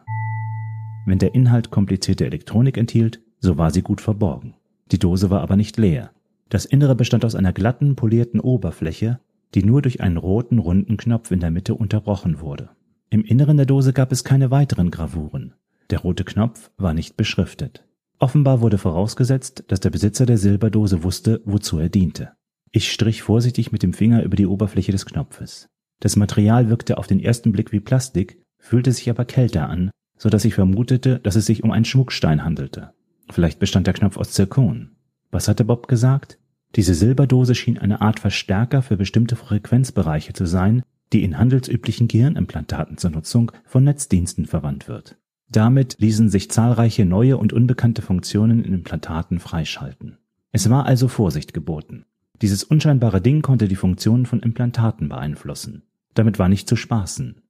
Wenn 1.07 1.19
der 1.19 1.35
Inhalt 1.35 1.73
komplizierte 1.73 2.25
Elektronik 2.25 2.77
enthielt, 2.77 3.21
so 3.41 3.59
war 3.59 3.73
sie 3.73 3.83
gut 3.83 4.01
verborgen. 4.01 4.55
Die 4.93 5.01
Dose 5.01 5.29
war 5.31 5.41
aber 5.41 5.57
nicht 5.57 5.77
leer. 5.77 6.13
Das 6.51 6.67
Innere 6.67 6.95
bestand 6.95 7.25
aus 7.25 7.35
einer 7.35 7.53
glatten, 7.53 7.97
polierten 7.97 8.39
Oberfläche, 8.39 9.19
die 9.57 9.65
nur 9.65 9.83
durch 9.83 10.03
einen 10.03 10.19
roten, 10.19 10.61
runden 10.61 10.99
Knopf 10.99 11.33
in 11.33 11.41
der 11.41 11.51
Mitte 11.51 11.75
unterbrochen 11.75 12.39
wurde. 12.39 12.69
Im 13.09 13.25
Inneren 13.25 13.57
der 13.57 13.67
Dose 13.67 13.93
gab 13.93 14.13
es 14.13 14.23
keine 14.23 14.53
weiteren 14.53 14.93
Gravuren. 14.93 15.55
Der 15.91 15.99
rote 15.99 16.23
Knopf 16.23 16.71
war 16.77 16.95
nicht 16.95 17.17
beschriftet. 17.17 17.85
Offenbar 18.21 18.61
wurde 18.61 18.77
vorausgesetzt, 18.77 19.65
dass 19.69 19.81
der 19.81 19.89
Besitzer 19.89 20.27
der 20.27 20.37
Silberdose 20.37 21.03
wusste, 21.03 21.41
wozu 21.47 21.79
er 21.79 21.89
diente. 21.89 22.33
Ich 22.71 22.93
strich 22.93 23.23
vorsichtig 23.23 23.73
mit 23.73 23.83
dem 23.83 23.95
Finger 23.95 24.23
über 24.23 24.37
die 24.37 24.47
Oberfläche 24.47 24.93
des 24.93 25.07
Knopfes. 25.07 25.69
Das 26.01 26.17
Material 26.17 26.69
wirkte 26.69 26.99
auf 26.99 27.07
den 27.07 27.19
ersten 27.19 27.51
Blick 27.51 27.73
wie 27.73 27.81
Plastik, 27.81 28.43
fühlte 28.59 28.93
sich 28.93 29.09
aber 29.09 29.25
kälter 29.25 29.71
an, 29.71 29.91
so 30.19 30.29
dass 30.29 30.45
ich 30.45 30.55
vermutete, 30.55 31.19
dass 31.19 31.35
es 31.35 31.47
sich 31.47 31.65
um 31.65 31.71
einen 31.71 31.87
Schmuckstein 31.87 32.45
handelte. 32.45 32.93
Vielleicht 33.31 33.59
bestand 33.59 33.87
der 33.87 33.95
Knopf 33.95 34.19
aus 34.19 34.33
Zirkon. 34.33 34.91
Was 35.31 35.49
hatte 35.49 35.65
Bob 35.65 35.89
gesagt? 35.89 36.39
Diese 36.77 36.95
Silberdose 36.95 37.55
schien 37.55 37.79
eine 37.79 38.03
Art 38.03 38.21
Verstärker 38.21 38.83
für 38.83 38.99
bestimmte 38.99 39.35
Frequenzbereiche 39.35 40.35
zu 40.35 40.45
sein, 40.45 40.83
die 41.15 41.25
in 41.25 41.39
handelsüblichen 41.39 42.07
Gehirnimplantaten 42.07 42.99
zur 42.99 43.11
Nutzung 43.11 43.51
von 43.65 43.83
Netzdiensten 43.83 44.45
verwandt 44.45 44.89
wird. 44.89 45.17
Damit 45.51 45.97
ließen 45.99 46.29
sich 46.29 46.51
zahlreiche 46.51 47.05
neue 47.05 47.37
und 47.37 47.53
unbekannte 47.53 48.03
Funktionen 48.03 48.65
in 48.65 48.73
Implantaten 48.73 49.41
freischalten. 49.41 50.19
Es 50.53 50.71
war 50.71 50.87
also 50.87 51.09
Vorsicht 51.09 51.53
geboten. 51.53 52.05
Dieses 52.41 52.63
unscheinbare 52.63 53.21
Ding 53.21 53.43
konnte 53.43 53.67
die 53.67 53.77
Funktionen 53.77 54.27
von 54.27 54.41
Implantaten 54.41 55.09
beeinflussen. 55.09 55.83
Damit 56.15 56.39
war 56.39 56.49
nicht 56.49 56.69
zu 56.69 56.77
spaßen. 56.77 57.43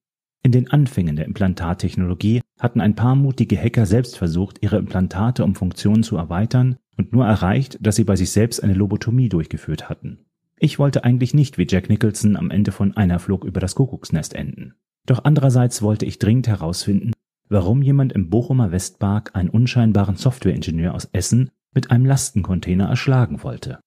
In 0.43 0.53
den 0.53 0.71
Anfängen 0.71 1.17
der 1.17 1.27
Implantattechnologie 1.27 2.41
hatten 2.59 2.81
ein 2.81 2.95
paar 2.95 3.15
mutige 3.15 3.59
Hacker 3.59 3.85
selbst 3.85 4.17
versucht, 4.17 4.59
ihre 4.63 4.79
Implantate 4.79 5.45
um 5.45 5.55
Funktionen 5.55 6.03
zu 6.03 6.17
erweitern 6.17 6.77
und 6.97 7.13
nur 7.13 7.27
erreicht, 7.27 7.79
dass 7.81 7.97
sie 7.97 8.05
bei 8.05 8.17
sich 8.17 8.31
selbst 8.31 8.63
eine 8.63 8.75
Lobotomie 8.75 9.29
durchgeführt 9.29 9.91
hatten. 9.91 10.21
Ich 10.59 10.79
wollte 10.79 11.05
eigentlich 11.05 11.35
nicht 11.35 11.59
wie 11.59 11.67
Jack 11.69 11.91
Nicholson 11.91 12.37
am 12.37 12.51
Ende 12.51 12.73
von 12.73 12.97
einer 12.97 13.19
Flug 13.19 13.45
über 13.45 13.61
das 13.61 13.75
Kuckucksnest 13.75 14.35
enden. 14.35 14.75
Doch 15.07 15.25
andererseits 15.25 15.83
wollte 15.83 16.07
ich 16.07 16.19
dringend 16.19 16.49
herausfinden, 16.49 17.13
warum 17.51 17.83
jemand 17.83 18.13
im 18.13 18.31
Bochumer 18.31 18.73
Westpark 18.73 19.33
einen 19.35 19.51
unscheinbaren 19.51 20.17
Softwareingenieur 20.17 20.95
aus 20.95 21.11
Essen 21.13 21.51
mit 21.73 21.91
einem 21.91 22.07
Lastencontainer 22.07 22.89
erschlagen 22.89 23.43
wollte. 23.43 23.81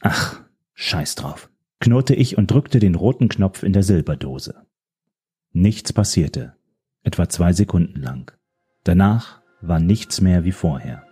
Ach, 0.00 0.40
scheiß 0.72 1.14
drauf, 1.14 1.50
knurrte 1.80 2.14
ich 2.14 2.36
und 2.36 2.50
drückte 2.50 2.80
den 2.80 2.94
roten 2.94 3.28
Knopf 3.28 3.62
in 3.62 3.72
der 3.72 3.82
Silberdose. 3.82 4.66
Nichts 5.52 5.92
passierte, 5.92 6.56
etwa 7.02 7.28
zwei 7.28 7.52
Sekunden 7.52 8.00
lang. 8.00 8.32
Danach 8.82 9.40
war 9.60 9.80
nichts 9.80 10.20
mehr 10.20 10.44
wie 10.44 10.52
vorher. 10.52 11.06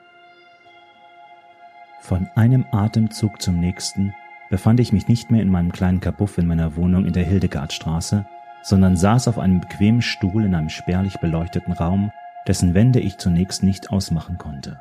Von 2.01 2.27
einem 2.35 2.65
Atemzug 2.73 3.41
zum 3.41 3.61
nächsten 3.61 4.13
befand 4.51 4.81
ich 4.81 4.93
mich 4.93 5.09
nicht 5.09 5.31
mehr 5.31 5.43
in 5.43 5.51
meinem 5.51 5.73
kleinen 5.73 6.01
Kabuff 6.01 6.37
in 6.37 6.47
meiner 6.47 6.75
Wohnung 6.77 7.07
in 7.07 7.13
der 7.13 7.25
Hildegardstraße, 7.25 8.27
sondern 8.62 8.97
saß 8.97 9.28
auf 9.28 9.38
einem 9.38 9.61
bequemen 9.61 10.02
Stuhl 10.02 10.45
in 10.45 10.54
einem 10.54 10.69
spärlich 10.69 11.19
beleuchteten 11.19 11.73
Raum, 11.73 12.11
dessen 12.47 12.75
Wände 12.75 13.00
ich 13.00 13.19
zunächst 13.19 13.62
nicht 13.62 13.90
ausmachen 13.90 14.38
konnte. 14.38 14.81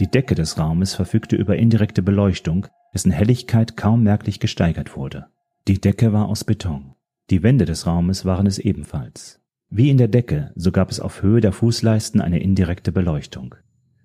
Die 0.00 0.10
Decke 0.10 0.34
des 0.34 0.58
Raumes 0.58 0.94
verfügte 0.94 1.36
über 1.36 1.56
indirekte 1.56 2.02
Beleuchtung, 2.02 2.66
dessen 2.92 3.12
Helligkeit 3.12 3.76
kaum 3.76 4.02
merklich 4.02 4.40
gesteigert 4.40 4.96
wurde. 4.96 5.26
Die 5.68 5.80
Decke 5.80 6.12
war 6.12 6.28
aus 6.28 6.44
Beton. 6.44 6.94
Die 7.30 7.42
Wände 7.42 7.64
des 7.64 7.86
Raumes 7.86 8.24
waren 8.24 8.46
es 8.46 8.58
ebenfalls. 8.58 9.40
Wie 9.70 9.90
in 9.90 9.98
der 9.98 10.08
Decke, 10.08 10.52
so 10.56 10.72
gab 10.72 10.90
es 10.90 11.00
auf 11.00 11.22
Höhe 11.22 11.40
der 11.40 11.52
Fußleisten 11.52 12.20
eine 12.20 12.40
indirekte 12.40 12.92
Beleuchtung. 12.92 13.54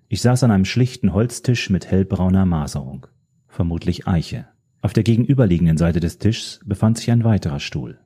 Ich 0.08 0.22
saß 0.22 0.42
an 0.42 0.50
einem 0.50 0.64
schlichten 0.64 1.12
Holztisch 1.12 1.70
mit 1.70 1.90
hellbrauner 1.90 2.46
Maserung, 2.46 3.06
vermutlich 3.46 4.08
Eiche. 4.08 4.46
Auf 4.80 4.92
der 4.92 5.04
gegenüberliegenden 5.04 5.76
Seite 5.76 6.00
des 6.00 6.18
Tischs 6.18 6.60
befand 6.64 6.98
sich 6.98 7.10
ein 7.10 7.24
weiterer 7.24 7.60
Stuhl. 7.60 7.98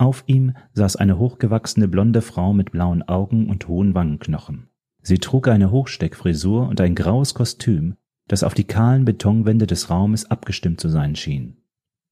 Auf 0.00 0.24
ihm 0.26 0.54
saß 0.72 0.96
eine 0.96 1.18
hochgewachsene 1.18 1.86
blonde 1.86 2.22
Frau 2.22 2.54
mit 2.54 2.72
blauen 2.72 3.02
Augen 3.02 3.50
und 3.50 3.68
hohen 3.68 3.94
Wangenknochen. 3.94 4.70
Sie 5.02 5.18
trug 5.18 5.46
eine 5.46 5.70
Hochsteckfrisur 5.70 6.66
und 6.66 6.80
ein 6.80 6.94
graues 6.94 7.34
Kostüm, 7.34 7.96
das 8.26 8.42
auf 8.42 8.54
die 8.54 8.64
kahlen 8.64 9.04
Betonwände 9.04 9.66
des 9.66 9.90
Raumes 9.90 10.30
abgestimmt 10.30 10.80
zu 10.80 10.88
sein 10.88 11.16
schien. 11.16 11.58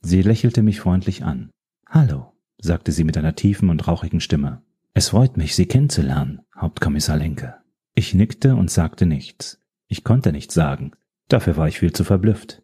Sie 0.02 0.20
lächelte 0.20 0.62
mich 0.62 0.80
freundlich 0.80 1.24
an. 1.24 1.48
Hallo, 1.88 2.34
sagte 2.58 2.92
sie 2.92 3.04
mit 3.04 3.16
einer 3.16 3.34
tiefen 3.34 3.70
und 3.70 3.88
rauchigen 3.88 4.20
Stimme. 4.20 4.60
Es 4.92 5.08
freut 5.08 5.38
mich, 5.38 5.54
Sie 5.54 5.64
kennenzulernen, 5.64 6.42
Hauptkommissar 6.54 7.16
Lenke. 7.16 7.54
Ich 7.94 8.12
nickte 8.12 8.54
und 8.54 8.70
sagte 8.70 9.06
nichts. 9.06 9.62
Ich 9.86 10.04
konnte 10.04 10.30
nichts 10.30 10.52
sagen. 10.52 10.92
Dafür 11.28 11.56
war 11.56 11.68
ich 11.68 11.78
viel 11.78 11.94
zu 11.94 12.04
verblüfft. 12.04 12.62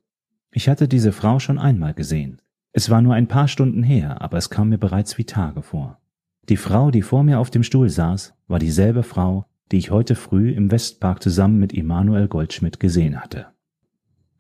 Ich 0.52 0.68
hatte 0.68 0.86
diese 0.86 1.12
Frau 1.12 1.38
schon 1.38 1.58
einmal 1.58 1.94
gesehen. 1.94 2.42
Es 2.76 2.90
war 2.90 3.00
nur 3.00 3.14
ein 3.14 3.28
paar 3.28 3.46
Stunden 3.46 3.84
her, 3.84 4.20
aber 4.20 4.36
es 4.36 4.50
kam 4.50 4.70
mir 4.70 4.78
bereits 4.78 5.16
wie 5.16 5.24
Tage 5.24 5.62
vor. 5.62 6.00
Die 6.48 6.56
Frau, 6.56 6.90
die 6.90 7.02
vor 7.02 7.22
mir 7.22 7.38
auf 7.38 7.50
dem 7.50 7.62
Stuhl 7.62 7.88
saß, 7.88 8.34
war 8.48 8.58
dieselbe 8.58 9.04
Frau, 9.04 9.46
die 9.70 9.78
ich 9.78 9.92
heute 9.92 10.16
früh 10.16 10.50
im 10.50 10.72
Westpark 10.72 11.22
zusammen 11.22 11.60
mit 11.60 11.72
Emanuel 11.72 12.26
Goldschmidt 12.26 12.80
gesehen 12.80 13.22
hatte. 13.22 13.46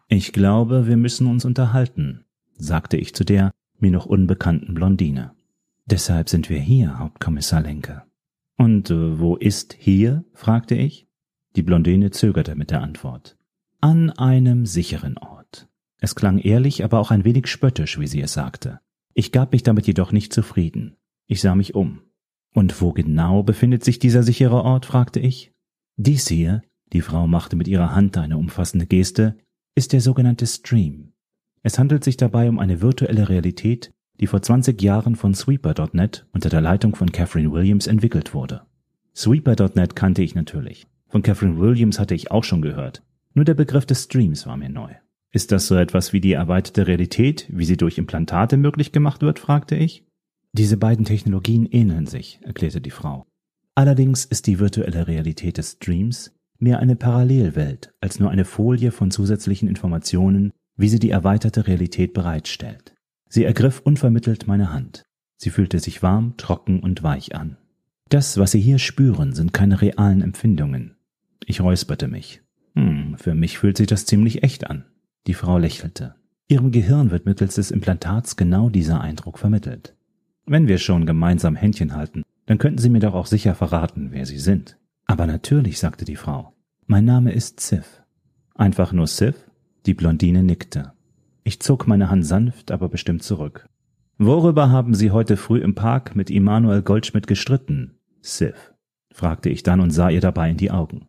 Ich 0.08 0.32
glaube, 0.32 0.88
wir 0.88 0.96
müssen 0.96 1.28
uns 1.28 1.44
unterhalten, 1.44 2.24
sagte 2.58 2.96
ich 2.96 3.14
zu 3.14 3.24
der 3.24 3.52
mir 3.78 3.92
noch 3.92 4.04
unbekannten 4.04 4.74
Blondine. 4.74 5.32
Deshalb 5.86 6.28
sind 6.28 6.50
wir 6.50 6.58
hier, 6.58 6.98
Hauptkommissar 6.98 7.62
Lenke. 7.62 8.02
Und 8.56 8.90
äh, 8.90 9.20
wo 9.20 9.36
ist 9.36 9.76
hier? 9.78 10.24
fragte 10.32 10.74
ich. 10.74 11.06
Die 11.54 11.62
Blondine 11.62 12.10
zögerte 12.10 12.56
mit 12.56 12.72
der 12.72 12.82
Antwort. 12.82 13.36
An 13.80 14.10
einem 14.10 14.66
sicheren 14.66 15.18
Ort. 15.18 15.43
Es 16.04 16.14
klang 16.14 16.36
ehrlich, 16.36 16.84
aber 16.84 16.98
auch 16.98 17.10
ein 17.10 17.24
wenig 17.24 17.46
spöttisch, 17.46 17.98
wie 17.98 18.06
sie 18.06 18.20
es 18.20 18.34
sagte. 18.34 18.78
Ich 19.14 19.32
gab 19.32 19.52
mich 19.52 19.62
damit 19.62 19.86
jedoch 19.86 20.12
nicht 20.12 20.34
zufrieden. 20.34 20.96
Ich 21.26 21.40
sah 21.40 21.54
mich 21.54 21.74
um. 21.74 22.02
Und 22.52 22.78
wo 22.82 22.92
genau 22.92 23.42
befindet 23.42 23.82
sich 23.82 24.00
dieser 24.00 24.22
sichere 24.22 24.64
Ort? 24.64 24.84
fragte 24.84 25.18
ich. 25.18 25.54
Dies 25.96 26.28
hier, 26.28 26.60
die 26.92 27.00
Frau 27.00 27.26
machte 27.26 27.56
mit 27.56 27.68
ihrer 27.68 27.94
Hand 27.94 28.18
eine 28.18 28.36
umfassende 28.36 28.84
Geste, 28.84 29.38
ist 29.74 29.94
der 29.94 30.02
sogenannte 30.02 30.46
Stream. 30.46 31.14
Es 31.62 31.78
handelt 31.78 32.04
sich 32.04 32.18
dabei 32.18 32.50
um 32.50 32.58
eine 32.58 32.82
virtuelle 32.82 33.30
Realität, 33.30 33.90
die 34.20 34.26
vor 34.26 34.42
20 34.42 34.82
Jahren 34.82 35.16
von 35.16 35.32
Sweeper.net 35.32 36.26
unter 36.34 36.50
der 36.50 36.60
Leitung 36.60 36.96
von 36.96 37.12
Catherine 37.12 37.50
Williams 37.50 37.86
entwickelt 37.86 38.34
wurde. 38.34 38.66
Sweeper.net 39.16 39.96
kannte 39.96 40.22
ich 40.22 40.34
natürlich. 40.34 40.86
Von 41.08 41.22
Catherine 41.22 41.58
Williams 41.58 41.98
hatte 41.98 42.14
ich 42.14 42.30
auch 42.30 42.44
schon 42.44 42.60
gehört. 42.60 43.02
Nur 43.32 43.46
der 43.46 43.54
Begriff 43.54 43.86
des 43.86 44.04
Streams 44.04 44.46
war 44.46 44.58
mir 44.58 44.68
neu. 44.68 44.92
Ist 45.34 45.50
das 45.50 45.66
so 45.66 45.74
etwas 45.74 46.12
wie 46.12 46.20
die 46.20 46.32
erweiterte 46.32 46.86
Realität, 46.86 47.48
wie 47.48 47.64
sie 47.64 47.76
durch 47.76 47.98
Implantate 47.98 48.56
möglich 48.56 48.92
gemacht 48.92 49.20
wird? 49.20 49.40
fragte 49.40 49.74
ich. 49.74 50.04
Diese 50.52 50.76
beiden 50.76 51.04
Technologien 51.04 51.66
ähneln 51.66 52.06
sich, 52.06 52.38
erklärte 52.42 52.80
die 52.80 52.92
Frau. 52.92 53.26
Allerdings 53.74 54.24
ist 54.24 54.46
die 54.46 54.60
virtuelle 54.60 55.08
Realität 55.08 55.58
des 55.58 55.72
Streams 55.72 56.36
mehr 56.60 56.78
eine 56.78 56.94
Parallelwelt 56.94 57.92
als 58.00 58.20
nur 58.20 58.30
eine 58.30 58.44
Folie 58.44 58.92
von 58.92 59.10
zusätzlichen 59.10 59.68
Informationen, 59.68 60.52
wie 60.76 60.88
sie 60.88 61.00
die 61.00 61.10
erweiterte 61.10 61.66
Realität 61.66 62.14
bereitstellt. 62.14 62.94
Sie 63.28 63.42
ergriff 63.42 63.80
unvermittelt 63.80 64.46
meine 64.46 64.72
Hand. 64.72 65.02
Sie 65.36 65.50
fühlte 65.50 65.80
sich 65.80 66.00
warm, 66.00 66.36
trocken 66.36 66.78
und 66.78 67.02
weich 67.02 67.34
an. 67.34 67.56
Das, 68.08 68.38
was 68.38 68.52
Sie 68.52 68.60
hier 68.60 68.78
spüren, 68.78 69.32
sind 69.32 69.52
keine 69.52 69.80
realen 69.80 70.22
Empfindungen. 70.22 70.94
Ich 71.44 71.60
räusperte 71.60 72.06
mich. 72.06 72.40
Hm, 72.76 73.16
für 73.18 73.34
mich 73.34 73.58
fühlt 73.58 73.76
sich 73.76 73.88
das 73.88 74.06
ziemlich 74.06 74.44
echt 74.44 74.70
an. 74.70 74.84
Die 75.26 75.34
Frau 75.34 75.58
lächelte. 75.58 76.14
Ihrem 76.48 76.70
Gehirn 76.70 77.10
wird 77.10 77.24
mittels 77.24 77.54
des 77.54 77.70
Implantats 77.70 78.36
genau 78.36 78.68
dieser 78.68 79.00
Eindruck 79.00 79.38
vermittelt. 79.38 79.96
Wenn 80.44 80.68
wir 80.68 80.78
schon 80.78 81.06
gemeinsam 81.06 81.56
Händchen 81.56 81.94
halten, 81.94 82.22
dann 82.46 82.58
könnten 82.58 82.78
Sie 82.78 82.90
mir 82.90 83.00
doch 83.00 83.14
auch 83.14 83.26
sicher 83.26 83.54
verraten, 83.54 84.08
wer 84.10 84.26
Sie 84.26 84.38
sind. 84.38 84.76
Aber 85.06 85.26
natürlich, 85.26 85.78
sagte 85.78 86.04
die 86.04 86.16
Frau. 86.16 86.52
Mein 86.86 87.06
Name 87.06 87.32
ist 87.32 87.60
Sif. 87.60 88.02
Einfach 88.54 88.92
nur 88.92 89.06
Sif? 89.06 89.50
Die 89.86 89.94
Blondine 89.94 90.42
nickte. 90.42 90.92
Ich 91.42 91.60
zog 91.60 91.86
meine 91.86 92.10
Hand 92.10 92.26
sanft, 92.26 92.70
aber 92.70 92.90
bestimmt 92.90 93.22
zurück. 93.22 93.66
Worüber 94.18 94.70
haben 94.70 94.94
Sie 94.94 95.10
heute 95.10 95.36
früh 95.38 95.58
im 95.58 95.74
Park 95.74 96.14
mit 96.14 96.30
Immanuel 96.30 96.82
Goldschmidt 96.82 97.26
gestritten, 97.26 97.98
Sif? 98.20 98.74
fragte 99.12 99.48
ich 99.48 99.62
dann 99.62 99.80
und 99.80 99.90
sah 99.90 100.10
ihr 100.10 100.20
dabei 100.20 100.50
in 100.50 100.56
die 100.56 100.70
Augen. 100.70 101.06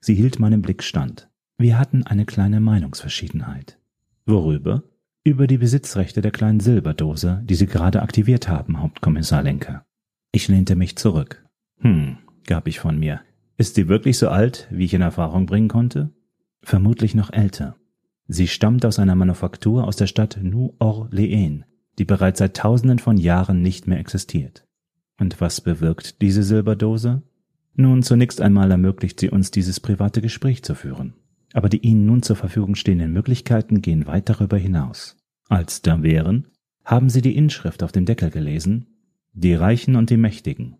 Sie 0.00 0.14
hielt 0.14 0.38
meinem 0.38 0.62
Blick 0.62 0.82
stand. 0.82 1.28
Wir 1.58 1.78
hatten 1.78 2.02
eine 2.04 2.26
kleine 2.26 2.60
Meinungsverschiedenheit. 2.60 3.78
Worüber? 4.26 4.82
über 5.26 5.48
die 5.48 5.58
Besitzrechte 5.58 6.20
der 6.20 6.30
kleinen 6.30 6.60
Silberdose, 6.60 7.42
die 7.44 7.56
Sie 7.56 7.66
gerade 7.66 8.00
aktiviert 8.00 8.48
haben, 8.48 8.80
Hauptkommissar 8.80 9.42
Lenker. 9.42 9.84
Ich 10.30 10.46
lehnte 10.46 10.76
mich 10.76 10.96
zurück. 10.96 11.44
Hm, 11.80 12.18
gab 12.46 12.68
ich 12.68 12.78
von 12.78 12.96
mir. 12.96 13.20
Ist 13.56 13.74
sie 13.74 13.88
wirklich 13.88 14.18
so 14.18 14.28
alt, 14.28 14.68
wie 14.70 14.84
ich 14.84 14.94
in 14.94 15.02
Erfahrung 15.02 15.46
bringen 15.46 15.66
konnte? 15.66 16.10
Vermutlich 16.62 17.16
noch 17.16 17.32
älter. 17.32 17.74
Sie 18.28 18.46
stammt 18.46 18.86
aus 18.86 19.00
einer 19.00 19.16
Manufaktur 19.16 19.84
aus 19.84 19.96
der 19.96 20.06
Stadt 20.06 20.38
New 20.40 20.74
Orleans, 20.78 21.64
die 21.98 22.04
bereits 22.04 22.38
seit 22.38 22.56
tausenden 22.56 23.00
von 23.00 23.16
Jahren 23.16 23.62
nicht 23.62 23.88
mehr 23.88 23.98
existiert. 23.98 24.64
Und 25.18 25.40
was 25.40 25.60
bewirkt 25.60 26.22
diese 26.22 26.44
Silberdose? 26.44 27.22
Nun, 27.74 28.04
zunächst 28.04 28.40
einmal 28.40 28.70
ermöglicht 28.70 29.18
sie 29.18 29.30
uns 29.30 29.50
dieses 29.50 29.80
private 29.80 30.20
Gespräch 30.20 30.62
zu 30.62 30.76
führen 30.76 31.14
aber 31.56 31.70
die 31.70 31.78
ihnen 31.78 32.04
nun 32.04 32.22
zur 32.22 32.36
Verfügung 32.36 32.74
stehenden 32.74 33.14
Möglichkeiten 33.14 33.80
gehen 33.80 34.06
weit 34.06 34.28
darüber 34.28 34.58
hinaus. 34.58 35.16
Als 35.48 35.80
da 35.80 36.02
wären, 36.02 36.48
haben 36.84 37.08
sie 37.08 37.22
die 37.22 37.34
Inschrift 37.34 37.82
auf 37.82 37.92
dem 37.92 38.04
Deckel 38.04 38.28
gelesen, 38.28 38.88
die 39.32 39.54
Reichen 39.54 39.96
und 39.96 40.10
die 40.10 40.18
Mächtigen. 40.18 40.76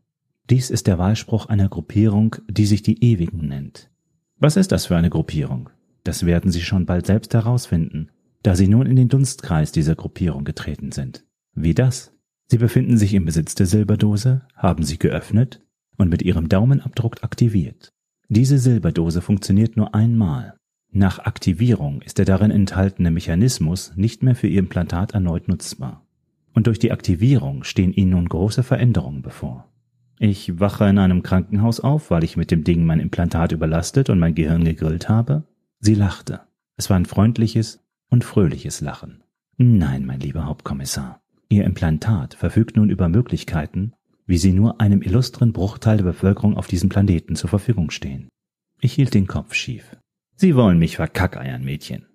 Dies 0.50 0.68
ist 0.68 0.86
der 0.86 0.98
Wahlspruch 0.98 1.46
einer 1.46 1.70
Gruppierung, 1.70 2.36
die 2.50 2.66
sich 2.66 2.82
die 2.82 3.02
Ewigen 3.02 3.48
nennt. 3.48 3.90
Was 4.36 4.58
ist 4.58 4.70
das 4.70 4.84
für 4.84 4.98
eine 4.98 5.08
Gruppierung? 5.08 5.70
Das 6.04 6.26
werden 6.26 6.50
Sie 6.52 6.60
schon 6.60 6.84
bald 6.84 7.06
selbst 7.06 7.32
herausfinden, 7.32 8.10
da 8.42 8.54
Sie 8.54 8.68
nun 8.68 8.84
in 8.84 8.96
den 8.96 9.08
Dunstkreis 9.08 9.72
dieser 9.72 9.94
Gruppierung 9.94 10.44
getreten 10.44 10.92
sind. 10.92 11.24
Wie 11.54 11.72
das? 11.72 12.12
Sie 12.48 12.58
befinden 12.58 12.98
sich 12.98 13.14
im 13.14 13.24
Besitz 13.24 13.54
der 13.54 13.64
Silberdose, 13.64 14.42
haben 14.54 14.84
sie 14.84 14.98
geöffnet 14.98 15.64
und 15.96 16.10
mit 16.10 16.20
Ihrem 16.20 16.50
Daumenabdruck 16.50 17.24
aktiviert. 17.24 17.94
Diese 18.28 18.58
Silberdose 18.58 19.22
funktioniert 19.22 19.78
nur 19.78 19.94
einmal 19.94 20.56
Nach 20.92 21.18
Aktivierung 21.18 22.00
ist 22.02 22.18
der 22.18 22.24
darin 22.24 22.50
enthaltene 22.50 23.10
Mechanismus 23.10 23.92
nicht 23.96 24.22
mehr 24.22 24.34
für 24.34 24.46
Ihr 24.46 24.60
Implantat 24.60 25.12
erneut 25.12 25.48
nutzbar. 25.48 26.06
Und 26.54 26.66
durch 26.66 26.78
die 26.78 26.92
Aktivierung 26.92 27.64
stehen 27.64 27.92
Ihnen 27.92 28.12
nun 28.12 28.28
große 28.28 28.62
Veränderungen 28.62 29.22
bevor. 29.22 29.70
Ich 30.18 30.58
wache 30.58 30.88
in 30.88 30.98
einem 30.98 31.22
Krankenhaus 31.22 31.80
auf, 31.80 32.10
weil 32.10 32.24
ich 32.24 32.38
mit 32.38 32.50
dem 32.50 32.64
Ding 32.64 32.84
mein 32.84 33.00
Implantat 33.00 33.52
überlastet 33.52 34.08
und 34.08 34.18
mein 34.18 34.34
Gehirn 34.34 34.64
gegrillt 34.64 35.08
habe. 35.10 35.44
Sie 35.80 35.94
lachte. 35.94 36.40
Es 36.76 36.88
war 36.88 36.96
ein 36.96 37.04
freundliches 37.04 37.84
und 38.08 38.24
fröhliches 38.24 38.80
Lachen. 38.80 39.22
Nein, 39.58 40.06
mein 40.06 40.20
lieber 40.20 40.46
Hauptkommissar. 40.46 41.20
Ihr 41.48 41.64
Implantat 41.64 42.34
verfügt 42.34 42.76
nun 42.76 42.90
über 42.90 43.08
Möglichkeiten, 43.08 43.92
wie 44.26 44.38
sie 44.38 44.52
nur 44.52 44.80
einem 44.80 45.02
illustren 45.02 45.52
Bruchteil 45.52 45.98
der 45.98 46.04
Bevölkerung 46.04 46.56
auf 46.56 46.66
diesem 46.66 46.88
Planeten 46.88 47.36
zur 47.36 47.50
Verfügung 47.50 47.90
stehen. 47.90 48.28
Ich 48.80 48.94
hielt 48.94 49.14
den 49.14 49.26
Kopf 49.26 49.54
schief. 49.54 49.96
Sie 50.36 50.54
wollen 50.54 50.78
mich 50.78 50.96
verkackeiern, 50.96 51.64
Mädchen. 51.64 52.06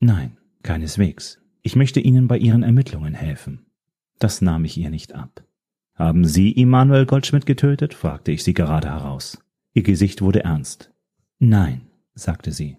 Nein, 0.00 0.36
keineswegs. 0.62 1.40
Ich 1.62 1.76
möchte 1.76 2.00
Ihnen 2.00 2.28
bei 2.28 2.38
Ihren 2.38 2.62
Ermittlungen 2.62 3.14
helfen. 3.14 3.66
Das 4.18 4.42
nahm 4.42 4.64
ich 4.64 4.76
ihr 4.76 4.90
nicht 4.90 5.14
ab. 5.14 5.44
Haben 5.94 6.24
Sie 6.26 6.52
Immanuel 6.52 7.06
Goldschmidt 7.06 7.46
getötet? 7.46 7.94
fragte 7.94 8.32
ich 8.32 8.44
sie 8.44 8.54
gerade 8.54 8.88
heraus. 8.88 9.42
Ihr 9.72 9.82
Gesicht 9.82 10.20
wurde 10.20 10.44
ernst. 10.44 10.92
Nein, 11.38 11.88
sagte 12.14 12.52
sie. 12.52 12.76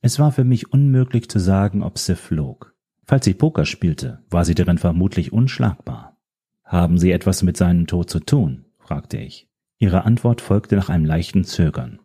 Es 0.00 0.18
war 0.18 0.32
für 0.32 0.44
mich 0.44 0.72
unmöglich 0.72 1.28
zu 1.28 1.38
sagen, 1.38 1.82
ob 1.82 1.98
sie 1.98 2.14
flog. 2.14 2.74
Falls 3.04 3.24
sie 3.24 3.34
Poker 3.34 3.64
spielte, 3.64 4.22
war 4.30 4.44
sie 4.44 4.54
darin 4.54 4.78
vermutlich 4.78 5.32
unschlagbar. 5.32 6.16
Haben 6.62 6.98
Sie 6.98 7.12
etwas 7.12 7.42
mit 7.42 7.56
seinem 7.56 7.86
Tod 7.86 8.08
zu 8.08 8.20
tun? 8.20 8.64
fragte 8.78 9.18
ich. 9.18 9.48
Ihre 9.78 10.04
Antwort 10.04 10.40
folgte 10.40 10.76
nach 10.76 10.88
einem 10.88 11.04
leichten 11.04 11.44
Zögern. 11.44 12.00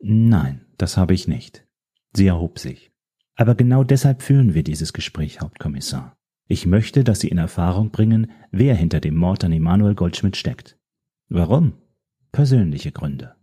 Nein, 0.00 0.64
das 0.78 0.96
habe 0.96 1.14
ich 1.14 1.28
nicht. 1.28 1.67
Sie 2.18 2.26
erhob 2.26 2.58
sich. 2.58 2.90
Aber 3.36 3.54
genau 3.54 3.84
deshalb 3.84 4.22
führen 4.22 4.52
wir 4.52 4.64
dieses 4.64 4.92
Gespräch, 4.92 5.40
Hauptkommissar. 5.40 6.16
Ich 6.48 6.66
möchte, 6.66 7.04
dass 7.04 7.20
Sie 7.20 7.28
in 7.28 7.38
Erfahrung 7.38 7.90
bringen, 7.90 8.32
wer 8.50 8.74
hinter 8.74 8.98
dem 8.98 9.14
Mord 9.14 9.44
an 9.44 9.52
Emanuel 9.52 9.94
Goldschmidt 9.94 10.36
steckt. 10.36 10.76
Warum? 11.28 11.74
Persönliche 12.32 12.90
Gründe. 12.90 13.36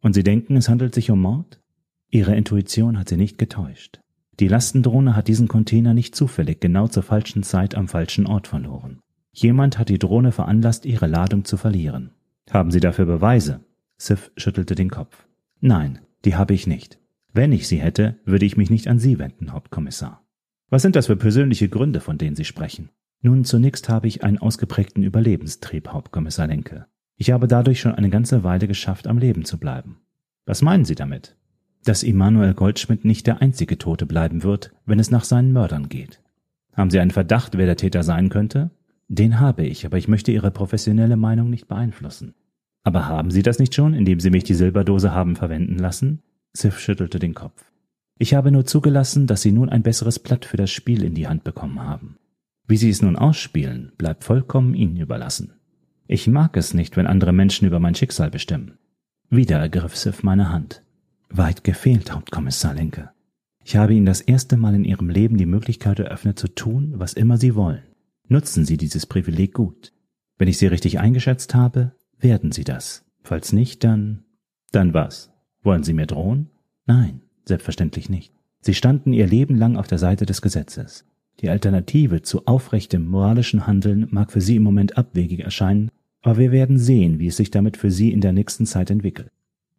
Und 0.00 0.14
Sie 0.14 0.22
denken, 0.22 0.56
es 0.56 0.70
handelt 0.70 0.94
sich 0.94 1.10
um 1.10 1.20
Mord? 1.20 1.60
Ihre 2.08 2.34
Intuition 2.34 2.98
hat 2.98 3.10
Sie 3.10 3.18
nicht 3.18 3.36
getäuscht. 3.36 4.00
Die 4.40 4.48
Lastendrohne 4.48 5.14
hat 5.14 5.28
diesen 5.28 5.46
Container 5.46 5.92
nicht 5.92 6.16
zufällig 6.16 6.58
genau 6.58 6.88
zur 6.88 7.02
falschen 7.02 7.42
Zeit 7.42 7.74
am 7.74 7.86
falschen 7.86 8.26
Ort 8.26 8.48
verloren. 8.48 9.00
Jemand 9.34 9.78
hat 9.78 9.90
die 9.90 9.98
Drohne 9.98 10.32
veranlasst, 10.32 10.86
ihre 10.86 11.06
Ladung 11.06 11.44
zu 11.44 11.58
verlieren. 11.58 12.12
Haben 12.50 12.70
Sie 12.70 12.80
dafür 12.80 13.04
Beweise? 13.04 13.60
Sif 13.98 14.32
schüttelte 14.38 14.74
den 14.74 14.88
Kopf. 14.88 15.26
Nein, 15.60 15.98
die 16.24 16.34
habe 16.34 16.54
ich 16.54 16.66
nicht. 16.66 17.01
Wenn 17.32 17.52
ich 17.52 17.66
sie 17.66 17.78
hätte, 17.78 18.18
würde 18.24 18.44
ich 18.44 18.56
mich 18.56 18.68
nicht 18.68 18.88
an 18.88 18.98
Sie 18.98 19.18
wenden, 19.18 19.52
Hauptkommissar. 19.52 20.26
Was 20.68 20.82
sind 20.82 20.96
das 20.96 21.06
für 21.06 21.16
persönliche 21.16 21.68
Gründe, 21.68 22.00
von 22.00 22.18
denen 22.18 22.36
Sie 22.36 22.44
sprechen? 22.44 22.90
Nun, 23.22 23.44
zunächst 23.44 23.88
habe 23.88 24.08
ich 24.08 24.24
einen 24.24 24.38
ausgeprägten 24.38 25.02
Überlebenstrieb, 25.02 25.88
Hauptkommissar 25.88 26.46
Lenke. 26.46 26.86
Ich 27.16 27.30
habe 27.30 27.46
dadurch 27.46 27.80
schon 27.80 27.94
eine 27.94 28.10
ganze 28.10 28.42
Weile 28.42 28.66
geschafft, 28.66 29.06
am 29.06 29.16
Leben 29.16 29.44
zu 29.44 29.58
bleiben. 29.58 30.00
Was 30.44 30.60
meinen 30.60 30.84
Sie 30.84 30.94
damit? 30.94 31.36
Dass 31.84 32.02
Immanuel 32.02 32.52
Goldschmidt 32.52 33.04
nicht 33.04 33.26
der 33.26 33.40
einzige 33.40 33.78
Tote 33.78 34.06
bleiben 34.06 34.42
wird, 34.42 34.72
wenn 34.86 34.98
es 34.98 35.10
nach 35.10 35.24
seinen 35.24 35.52
Mördern 35.52 35.88
geht. 35.88 36.20
Haben 36.74 36.90
Sie 36.90 37.00
einen 37.00 37.10
Verdacht, 37.10 37.56
wer 37.56 37.66
der 37.66 37.76
Täter 37.76 38.02
sein 38.02 38.28
könnte? 38.28 38.70
Den 39.08 39.40
habe 39.40 39.64
ich, 39.64 39.86
aber 39.86 39.98
ich 39.98 40.08
möchte 40.08 40.32
Ihre 40.32 40.50
professionelle 40.50 41.16
Meinung 41.16 41.48
nicht 41.48 41.68
beeinflussen. 41.68 42.34
Aber 42.82 43.06
haben 43.06 43.30
Sie 43.30 43.42
das 43.42 43.58
nicht 43.58 43.74
schon, 43.74 43.94
indem 43.94 44.20
Sie 44.20 44.30
mich 44.30 44.44
die 44.44 44.54
Silberdose 44.54 45.12
haben 45.12 45.36
verwenden 45.36 45.78
lassen? 45.78 46.22
Sif 46.54 46.78
schüttelte 46.78 47.18
den 47.18 47.34
Kopf. 47.34 47.64
Ich 48.18 48.34
habe 48.34 48.52
nur 48.52 48.64
zugelassen, 48.64 49.26
dass 49.26 49.42
Sie 49.42 49.52
nun 49.52 49.68
ein 49.68 49.82
besseres 49.82 50.18
Blatt 50.18 50.44
für 50.44 50.56
das 50.56 50.70
Spiel 50.70 51.02
in 51.02 51.14
die 51.14 51.26
Hand 51.26 51.44
bekommen 51.44 51.80
haben. 51.80 52.18
Wie 52.68 52.76
Sie 52.76 52.90
es 52.90 53.02
nun 53.02 53.16
ausspielen, 53.16 53.92
bleibt 53.98 54.24
vollkommen 54.24 54.74
Ihnen 54.74 54.96
überlassen. 54.96 55.54
Ich 56.06 56.26
mag 56.28 56.56
es 56.56 56.74
nicht, 56.74 56.96
wenn 56.96 57.06
andere 57.06 57.32
Menschen 57.32 57.66
über 57.66 57.80
mein 57.80 57.94
Schicksal 57.94 58.30
bestimmen. 58.30 58.78
Wieder 59.30 59.58
ergriff 59.58 59.96
Sif 59.96 60.22
meine 60.22 60.50
Hand. 60.50 60.82
Weit 61.30 61.64
gefehlt, 61.64 62.12
Hauptkommissar 62.12 62.74
Lenke. 62.74 63.10
Ich 63.64 63.76
habe 63.76 63.94
Ihnen 63.94 64.06
das 64.06 64.20
erste 64.20 64.56
Mal 64.56 64.74
in 64.74 64.84
Ihrem 64.84 65.08
Leben 65.08 65.38
die 65.38 65.46
Möglichkeit 65.46 65.98
eröffnet 65.98 66.38
zu 66.38 66.48
tun, 66.48 66.94
was 66.96 67.14
immer 67.14 67.38
Sie 67.38 67.54
wollen. 67.54 67.82
Nutzen 68.28 68.64
Sie 68.64 68.76
dieses 68.76 69.06
Privileg 69.06 69.54
gut. 69.54 69.92
Wenn 70.36 70.48
ich 70.48 70.58
Sie 70.58 70.66
richtig 70.66 70.98
eingeschätzt 70.98 71.54
habe, 71.54 71.92
werden 72.18 72.52
Sie 72.52 72.64
das. 72.64 73.04
Falls 73.22 73.52
nicht, 73.52 73.84
dann. 73.84 74.24
Dann 74.70 74.94
was? 74.94 75.31
Wollen 75.62 75.82
Sie 75.82 75.92
mir 75.92 76.06
drohen? 76.06 76.50
Nein, 76.86 77.20
selbstverständlich 77.44 78.08
nicht. 78.08 78.32
Sie 78.60 78.74
standen 78.74 79.12
Ihr 79.12 79.26
Leben 79.26 79.56
lang 79.56 79.76
auf 79.76 79.86
der 79.86 79.98
Seite 79.98 80.26
des 80.26 80.42
Gesetzes. 80.42 81.04
Die 81.40 81.48
Alternative 81.48 82.22
zu 82.22 82.46
aufrechtem 82.46 83.06
moralischen 83.06 83.66
Handeln 83.66 84.06
mag 84.10 84.32
für 84.32 84.40
Sie 84.40 84.56
im 84.56 84.62
Moment 84.62 84.96
abwegig 84.96 85.40
erscheinen, 85.40 85.90
aber 86.22 86.38
wir 86.38 86.52
werden 86.52 86.78
sehen, 86.78 87.18
wie 87.18 87.26
es 87.26 87.36
sich 87.36 87.50
damit 87.50 87.76
für 87.76 87.90
Sie 87.90 88.12
in 88.12 88.20
der 88.20 88.32
nächsten 88.32 88.66
Zeit 88.66 88.90
entwickelt. 88.90 89.30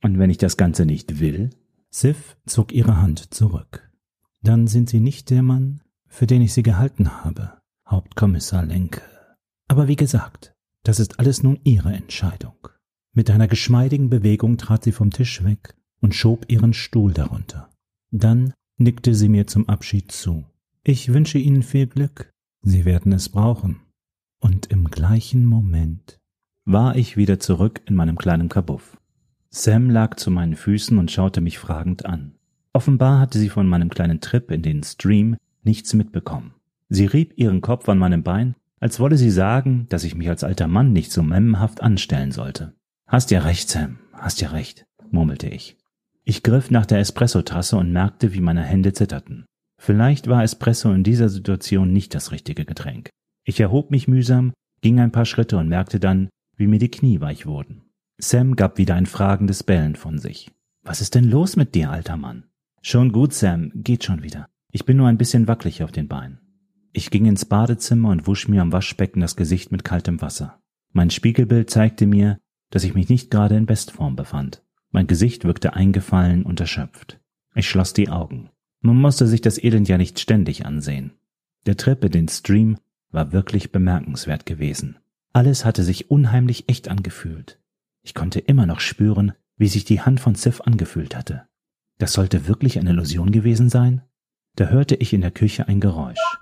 Und 0.02 0.19
wenn 0.19 0.30
ich 0.30 0.38
das 0.38 0.58
Ganze 0.58 0.86
nicht 0.86 1.19
will? 1.19 1.52
Sif 1.89 2.36
zog 2.46 2.74
ihre 2.74 3.02
Hand 3.02 3.34
zurück. 3.34 3.89
Dann 4.41 4.67
sind 4.67 4.89
Sie 4.89 5.00
nicht 5.00 5.30
der 5.30 5.43
Mann, 5.43 5.82
für 6.08 6.28
den 6.28 6.41
ich 6.41 6.54
Sie 6.54 6.63
gehalten 6.63 7.24
habe. 7.24 7.54
Hauptkommissar 7.88 8.65
Lenke. 8.65 9.02
Aber 9.67 9.88
wie 9.88 9.96
gesagt, 9.96 10.54
das 10.84 11.00
ist 11.00 11.19
alles 11.19 11.43
nun 11.43 11.60
Ihre 11.63 11.93
Entscheidung. 11.93 12.56
Mit 13.13 13.30
einer 13.30 13.47
geschmeidigen 13.47 14.10
Bewegung 14.10 14.58
trat 14.58 14.84
sie 14.84 14.91
vom 14.91 15.12
Tisch 15.12 15.43
weg 15.43 15.76
und 16.02 16.15
schob 16.15 16.45
ihren 16.49 16.73
Stuhl 16.73 17.13
darunter. 17.13 17.69
Dann 18.12 18.54
nickte 18.78 19.13
sie 19.13 19.30
mir 19.30 19.47
zum 19.47 19.69
Abschied 19.69 20.12
zu. 20.12 20.45
Ich 20.84 21.13
wünsche 21.13 21.38
Ihnen 21.38 21.63
viel 21.63 21.88
Glück. 21.88 22.32
Sie 22.62 22.86
werden 22.86 23.12
es 23.13 23.30
brauchen. 23.30 23.82
Und 24.39 24.65
im 24.67 24.89
gleichen 24.89 25.45
Moment 25.45 26.19
war 26.65 26.95
ich 26.95 27.15
wieder 27.15 27.39
zurück 27.39 27.82
in 27.86 27.95
meinem 27.95 28.17
kleinen 28.17 28.49
Kabuff. 28.49 28.97
Sam 29.49 29.89
lag 29.89 30.15
zu 30.15 30.32
meinen 30.32 30.56
Füßen 30.56 30.97
und 30.97 31.12
schaute 31.12 31.39
mich 31.39 31.60
fragend 31.60 32.06
an. 32.06 32.34
Offenbar 32.73 33.19
hatte 33.19 33.38
sie 33.38 33.49
von 33.49 33.67
meinem 33.67 33.89
kleinen 33.89 34.21
Trip 34.21 34.49
in 34.49 34.63
den 34.63 34.82
Stream 34.84 35.38
nichts 35.63 35.93
mitbekommen. 35.93 36.56
Sie 36.89 37.06
rieb 37.06 37.34
ihren 37.38 37.62
Kopf 37.62 37.88
an 37.88 37.99
meinem 37.99 38.23
Bein, 38.23 38.56
als 38.80 38.99
wolle 38.99 39.17
sie 39.17 39.30
sagen, 39.30 39.86
dass 39.89 40.04
ich 40.04 40.15
mich 40.15 40.28
als 40.28 40.43
alter 40.43 40.67
Mann 40.67 40.91
nicht 40.91 41.12
so 41.12 41.21
memmenhaft 41.21 41.82
anstellen 41.82 42.32
sollte. 42.32 42.73
Hast 43.13 43.30
ja 43.30 43.41
recht, 43.41 43.69
Sam, 43.69 43.99
hast 44.12 44.41
ja 44.41 44.49
recht, 44.49 44.88
murmelte 45.12 45.47
ich. 45.47 45.78
Ich 46.23 46.41
griff 46.41 46.71
nach 46.71 46.88
der 46.88 46.97
Espressotasse 46.97 47.78
und 47.78 47.91
merkte, 47.91 48.34
wie 48.34 48.41
meine 48.41 48.63
Hände 48.63 48.91
zitterten. 48.91 49.45
Vielleicht 49.80 50.28
war 50.30 50.41
Espresso 50.41 50.91
in 50.91 51.04
dieser 51.04 51.30
Situation 51.30 51.93
nicht 51.93 52.15
das 52.15 52.32
richtige 52.32 52.65
Getränk. 52.65 53.12
Ich 53.45 53.60
erhob 53.60 53.91
mich 53.91 54.08
mühsam, 54.08 54.52
ging 54.82 54.99
ein 54.99 55.12
paar 55.12 55.28
Schritte 55.28 55.58
und 55.58 55.69
merkte 55.69 55.99
dann, 55.99 56.28
wie 56.58 56.65
mir 56.65 56.80
die 56.80 56.89
Knie 56.89 57.21
weich 57.21 57.45
wurden. 57.45 57.84
Sam 58.17 58.56
gab 58.56 58.80
wieder 58.80 58.95
ein 58.95 59.06
fragendes 59.06 59.62
Bellen 59.62 59.95
von 59.95 60.17
sich. 60.17 60.49
Was 60.82 60.99
ist 60.99 61.13
denn 61.13 61.30
los 61.30 61.56
mit 61.56 61.76
dir, 61.76 61.91
alter 61.91 62.17
Mann? 62.17 62.45
Schon 62.82 63.12
gut, 63.12 63.36
Sam, 63.36 63.71
geht 63.76 64.04
schon 64.04 64.23
wieder. 64.23 64.49
Ich 64.71 64.86
bin 64.86 64.97
nur 64.97 65.08
ein 65.08 65.19
bisschen 65.19 65.47
wackelig 65.47 65.84
auf 65.84 65.91
den 65.91 66.08
Beinen. 66.08 66.39
Ich 66.93 67.12
ging 67.12 67.28
ins 67.28 67.45
Badezimmer 67.45 68.10
und 68.10 68.26
wusch 68.26 68.47
mir 68.47 68.63
am 68.63 68.71
Waschbecken 68.71 69.21
das 69.21 69.36
Gesicht 69.36 69.71
mit 69.71 69.84
kaltem 69.84 70.19
Wasser. 70.19 70.60
Mein 70.93 71.12
Spiegelbild 71.12 71.69
zeigte 71.69 72.08
mir, 72.08 72.39
dass 72.74 72.84
ich 72.84 72.96
mich 72.96 73.08
nicht 73.08 73.30
gerade 73.30 73.56
in 73.56 73.68
Bestform 73.68 74.16
befand. 74.16 74.64
Mein 74.90 75.06
Gesicht 75.06 75.46
wirkte 75.46 75.74
eingefallen 75.74 76.42
und 76.42 76.60
erschöpft. 76.60 77.20
Ich 77.54 77.70
schloss 77.70 77.94
die 77.94 78.10
Augen. 78.10 78.50
Man 78.82 78.96
musste 78.96 79.28
sich 79.28 79.42
das 79.42 79.64
Elend 79.64 79.88
ja 79.88 80.00
nicht 80.00 80.20
ständig 80.20 80.66
ansehen. 80.66 81.12
Der 81.68 81.78
Trip 81.78 82.04
in 82.04 82.12
den 82.12 82.28
Stream 82.28 82.80
war 83.12 83.32
wirklich 83.32 83.72
bemerkenswert 83.72 84.48
gewesen. 84.48 84.98
Alles 85.34 85.66
hatte 85.66 85.84
sich 85.84 86.10
unheimlich 86.10 86.68
echt 86.68 86.90
angefühlt. 86.90 87.60
Ich 88.02 88.16
konnte 88.16 88.40
immer 88.40 88.66
noch 88.66 88.80
spüren, 88.80 89.34
wie 89.56 89.68
sich 89.68 89.86
die 89.86 90.02
Hand 90.02 90.20
von 90.20 90.34
Sif 90.34 90.60
angefühlt 90.62 91.16
hatte. 91.16 91.44
Das 92.00 92.14
sollte 92.14 92.48
wirklich 92.48 92.80
eine 92.80 92.90
Illusion 92.90 93.32
gewesen 93.32 93.70
sein? 93.70 94.02
Da 94.56 94.70
hörte 94.70 94.96
ich 94.96 95.14
in 95.14 95.22
der 95.22 95.30
Küche 95.32 95.68
ein 95.68 95.80
Geräusch. 95.80 96.40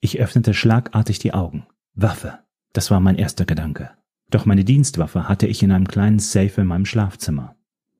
Ich 0.00 0.18
öffnete 0.18 0.54
schlagartig 0.54 1.18
die 1.18 1.34
Augen. 1.34 1.66
Waffe. 1.92 2.38
Das 2.72 2.90
war 2.90 3.00
mein 3.00 3.16
erster 3.16 3.44
Gedanke. 3.44 3.90
Doch 4.30 4.46
meine 4.46 4.64
Dienstwaffe 4.64 5.28
hatte 5.28 5.46
ich 5.46 5.62
in 5.62 5.72
einem 5.72 5.88
kleinen 5.88 6.18
Safe 6.18 6.60
in 6.60 6.66
meinem 6.66 6.86
Schlafzimmer. 6.86 7.56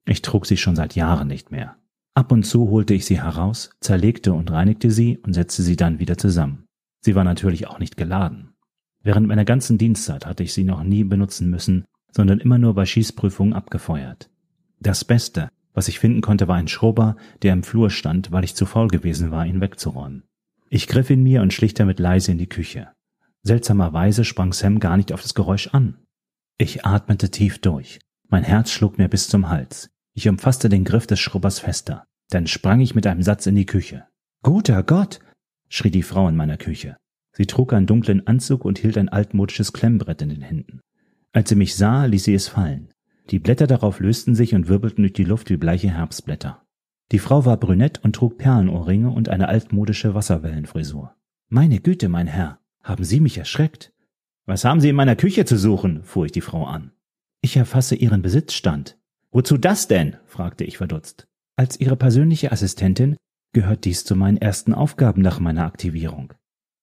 Ich 0.06 0.22
trug 0.22 0.46
sie 0.46 0.56
schon 0.56 0.76
seit 0.76 0.94
Jahren 0.94 1.28
nicht 1.28 1.50
mehr. 1.50 1.76
Ab 2.14 2.30
und 2.30 2.44
zu 2.44 2.70
holte 2.70 2.94
ich 2.94 3.06
sie 3.06 3.20
heraus, 3.20 3.70
zerlegte 3.80 4.32
und 4.32 4.50
reinigte 4.50 4.90
sie 4.90 5.18
und 5.18 5.32
setzte 5.32 5.62
sie 5.62 5.76
dann 5.76 5.98
wieder 5.98 6.16
zusammen. 6.16 6.66
Sie 7.00 7.14
war 7.14 7.24
natürlich 7.24 7.66
auch 7.66 7.78
nicht 7.78 7.96
geladen. 7.96 8.54
Während 9.02 9.26
meiner 9.26 9.44
ganzen 9.44 9.78
Dienstzeit 9.78 10.24
hatte 10.24 10.42
ich 10.42 10.54
sie 10.54 10.64
noch 10.64 10.82
nie 10.82 11.04
benutzen 11.04 11.50
müssen, 11.50 11.84
sondern 12.12 12.38
immer 12.38 12.58
nur 12.58 12.74
bei 12.74 12.86
Schießprüfungen 12.86 13.52
abgefeuert. 13.52 14.30
Das 14.80 15.04
Beste, 15.04 15.48
was 15.72 15.88
ich 15.88 15.98
finden 15.98 16.20
konnte, 16.20 16.46
war 16.46 16.56
ein 16.56 16.68
Schrubber, 16.68 17.16
der 17.42 17.52
im 17.52 17.64
Flur 17.64 17.90
stand, 17.90 18.30
weil 18.30 18.44
ich 18.44 18.54
zu 18.54 18.64
faul 18.64 18.88
gewesen 18.88 19.30
war, 19.30 19.44
ihn 19.44 19.60
wegzuräumen. 19.60 20.22
Ich 20.70 20.86
griff 20.86 21.10
in 21.10 21.22
mir 21.22 21.42
und 21.42 21.52
schlich 21.52 21.74
damit 21.74 21.98
leise 21.98 22.32
in 22.32 22.38
die 22.38 22.48
Küche. 22.48 22.88
Seltsamerweise 23.42 24.24
sprang 24.24 24.52
Sam 24.52 24.78
gar 24.78 24.96
nicht 24.96 25.12
auf 25.12 25.20
das 25.20 25.34
Geräusch 25.34 25.68
an. 25.68 25.98
Ich 26.56 26.86
atmete 26.86 27.30
tief 27.30 27.58
durch. 27.60 27.98
Mein 28.28 28.44
Herz 28.44 28.70
schlug 28.70 28.96
mir 28.96 29.08
bis 29.08 29.28
zum 29.28 29.48
Hals. 29.48 29.90
Ich 30.12 30.28
umfasste 30.28 30.68
den 30.68 30.84
Griff 30.84 31.06
des 31.06 31.18
Schrubbers 31.18 31.58
fester. 31.58 32.04
Dann 32.30 32.46
sprang 32.46 32.80
ich 32.80 32.94
mit 32.94 33.06
einem 33.06 33.22
Satz 33.22 33.46
in 33.46 33.56
die 33.56 33.66
Küche. 33.66 34.06
Guter 34.42 34.82
Gott! 34.84 35.18
schrie 35.68 35.90
die 35.90 36.04
Frau 36.04 36.28
in 36.28 36.36
meiner 36.36 36.56
Küche. 36.56 36.96
Sie 37.32 37.46
trug 37.46 37.72
einen 37.72 37.86
dunklen 37.86 38.26
Anzug 38.28 38.64
und 38.64 38.78
hielt 38.78 38.96
ein 38.96 39.08
altmodisches 39.08 39.72
Klemmbrett 39.72 40.22
in 40.22 40.28
den 40.28 40.42
Händen. 40.42 40.80
Als 41.32 41.48
sie 41.48 41.56
mich 41.56 41.74
sah, 41.74 42.04
ließ 42.04 42.22
sie 42.22 42.34
es 42.34 42.46
fallen. 42.46 42.94
Die 43.30 43.40
Blätter 43.40 43.66
darauf 43.66 43.98
lösten 43.98 44.36
sich 44.36 44.54
und 44.54 44.68
wirbelten 44.68 45.02
durch 45.02 45.14
die 45.14 45.24
Luft 45.24 45.50
wie 45.50 45.56
bleiche 45.56 45.90
Herbstblätter. 45.90 46.62
Die 47.10 47.18
Frau 47.18 47.44
war 47.44 47.56
brünett 47.56 48.04
und 48.04 48.14
trug 48.14 48.38
Perlenohrringe 48.38 49.10
und 49.10 49.28
eine 49.28 49.48
altmodische 49.48 50.14
Wasserwellenfrisur. 50.14 51.16
Meine 51.48 51.80
Güte, 51.80 52.08
mein 52.08 52.28
Herr, 52.28 52.60
haben 52.82 53.04
Sie 53.04 53.18
mich 53.18 53.38
erschreckt? 53.38 53.92
Was 54.46 54.64
haben 54.64 54.80
Sie 54.80 54.90
in 54.90 54.96
meiner 54.96 55.16
Küche 55.16 55.44
zu 55.44 55.56
suchen? 55.56 56.02
fuhr 56.04 56.26
ich 56.26 56.32
die 56.32 56.40
Frau 56.40 56.66
an. 56.66 56.92
Ich 57.40 57.56
erfasse 57.56 57.94
Ihren 57.94 58.22
Besitzstand. 58.22 58.98
Wozu 59.30 59.56
das 59.56 59.88
denn? 59.88 60.16
fragte 60.26 60.64
ich 60.64 60.76
verdutzt. 60.76 61.26
Als 61.56 61.80
Ihre 61.80 61.96
persönliche 61.96 62.52
Assistentin 62.52 63.16
gehört 63.52 63.84
dies 63.84 64.04
zu 64.04 64.16
meinen 64.16 64.36
ersten 64.36 64.74
Aufgaben 64.74 65.22
nach 65.22 65.40
meiner 65.40 65.64
Aktivierung. 65.64 66.34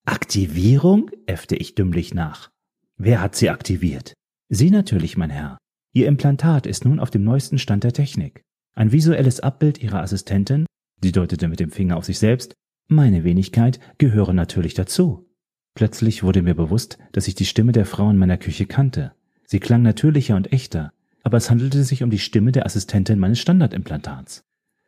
Aktivierung? 0.05 1.11
äffte 1.27 1.55
ich 1.55 1.75
dümmlich 1.75 2.13
nach. 2.13 2.49
Wer 2.97 3.21
hat 3.21 3.35
Sie 3.35 3.49
aktiviert? 3.49 4.13
Sie 4.49 4.71
natürlich, 4.71 5.17
mein 5.17 5.29
Herr. 5.29 5.57
Ihr 5.93 6.07
Implantat 6.07 6.65
ist 6.65 6.85
nun 6.85 6.99
auf 6.99 7.11
dem 7.11 7.23
neuesten 7.23 7.59
Stand 7.59 7.83
der 7.83 7.93
Technik. 7.93 8.41
Ein 8.73 8.91
visuelles 8.91 9.39
Abbild 9.39 9.81
ihrer 9.81 10.01
Assistentin, 10.01 10.65
sie 11.01 11.11
deutete 11.11 11.47
mit 11.47 11.59
dem 11.59 11.71
Finger 11.71 11.97
auf 11.97 12.05
sich 12.05 12.19
selbst, 12.19 12.53
meine 12.87 13.23
Wenigkeit 13.23 13.79
gehören 13.97 14.35
natürlich 14.35 14.73
dazu. 14.73 15.30
Plötzlich 15.73 16.23
wurde 16.23 16.41
mir 16.41 16.55
bewusst, 16.55 16.97
dass 17.11 17.27
ich 17.27 17.35
die 17.35 17.45
Stimme 17.45 17.71
der 17.71 17.85
Frau 17.85 18.09
in 18.09 18.17
meiner 18.17 18.37
Küche 18.37 18.65
kannte. 18.65 19.13
Sie 19.45 19.59
klang 19.59 19.81
natürlicher 19.81 20.35
und 20.35 20.51
echter, 20.51 20.91
aber 21.23 21.37
es 21.37 21.49
handelte 21.49 21.83
sich 21.83 22.03
um 22.03 22.09
die 22.09 22.19
Stimme 22.19 22.51
der 22.51 22.65
Assistentin 22.65 23.19
meines 23.19 23.39
Standardimplantats. 23.39 24.43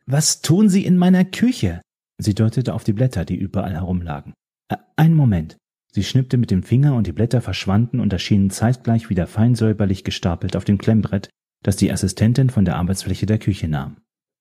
Was 0.06 0.42
tun 0.42 0.70
Sie 0.70 0.86
in 0.86 0.98
meiner 0.98 1.24
Küche? 1.24 1.82
Sie 2.18 2.36
deutete 2.36 2.74
auf 2.74 2.84
die 2.84 2.94
Blätter, 2.94 3.26
die 3.26 3.36
überall 3.36 3.74
herumlagen. 3.74 4.34
Einen 4.96 5.16
Moment. 5.16 5.58
Sie 5.92 6.04
schnippte 6.04 6.38
mit 6.38 6.52
dem 6.52 6.64
Finger 6.64 6.96
und 6.96 7.08
die 7.08 7.12
Blätter 7.12 7.42
verschwanden 7.42 8.00
und 8.00 8.12
erschienen 8.12 8.50
zeitgleich 8.50 9.10
wieder 9.10 9.28
feinsäuberlich 9.28 10.04
gestapelt 10.04 10.56
auf 10.56 10.66
dem 10.66 10.78
Klemmbrett, 10.78 11.30
das 11.62 11.76
die 11.76 11.92
Assistentin 11.92 12.50
von 12.50 12.66
der 12.66 12.78
Arbeitsfläche 12.78 13.26
der 13.26 13.38
Küche 13.38 13.68
nahm. 13.68 13.98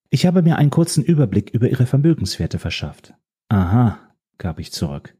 Ich 0.09 0.25
habe 0.25 0.41
mir 0.41 0.57
einen 0.57 0.69
kurzen 0.69 1.03
Überblick 1.03 1.51
über 1.51 1.69
ihre 1.69 1.85
Vermögenswerte 1.85 2.59
verschafft. 2.59 3.13
Aha, 3.49 3.99
gab 4.37 4.59
ich 4.59 4.71
zurück. 4.71 5.15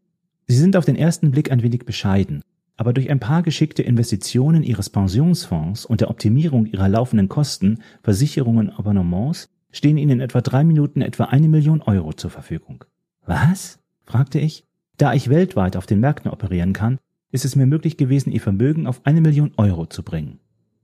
Sie 0.47 0.55
sind 0.55 0.75
auf 0.75 0.85
den 0.85 0.95
ersten 0.95 1.31
Blick 1.31 1.51
ein 1.51 1.63
wenig 1.63 1.85
bescheiden, 1.85 2.41
aber 2.75 2.93
durch 2.93 3.09
ein 3.09 3.19
paar 3.19 3.43
geschickte 3.43 3.83
Investitionen 3.83 4.63
Ihres 4.63 4.89
Pensionsfonds 4.89 5.85
und 5.85 6.01
der 6.01 6.09
Optimierung 6.09 6.65
Ihrer 6.65 6.89
laufenden 6.89 7.29
Kosten, 7.29 7.79
Versicherungen 8.01 8.69
Abonnements 8.69 9.49
stehen 9.71 9.97
Ihnen 9.97 10.11
in 10.11 10.19
etwa 10.21 10.41
drei 10.41 10.63
Minuten 10.63 11.01
etwa 11.01 11.25
eine 11.25 11.47
Million 11.47 11.81
Euro 11.81 12.13
zur 12.13 12.29
Verfügung. 12.29 12.85
Was? 13.25 13.79
fragte 14.03 14.39
ich. 14.39 14.65
Da 14.97 15.13
ich 15.13 15.29
weltweit 15.29 15.75
auf 15.75 15.85
den 15.85 15.99
Märkten 15.99 16.31
operieren 16.31 16.73
kann, 16.73 16.99
ist 17.31 17.45
es 17.45 17.55
mir 17.55 17.65
möglich 17.65 17.97
gewesen, 17.97 18.31
Ihr 18.31 18.41
Vermögen 18.41 18.85
auf 18.85 19.01
eine 19.05 19.21
Million 19.21 19.51
Euro 19.57 19.87
zu 19.87 20.03
bringen. 20.03 20.39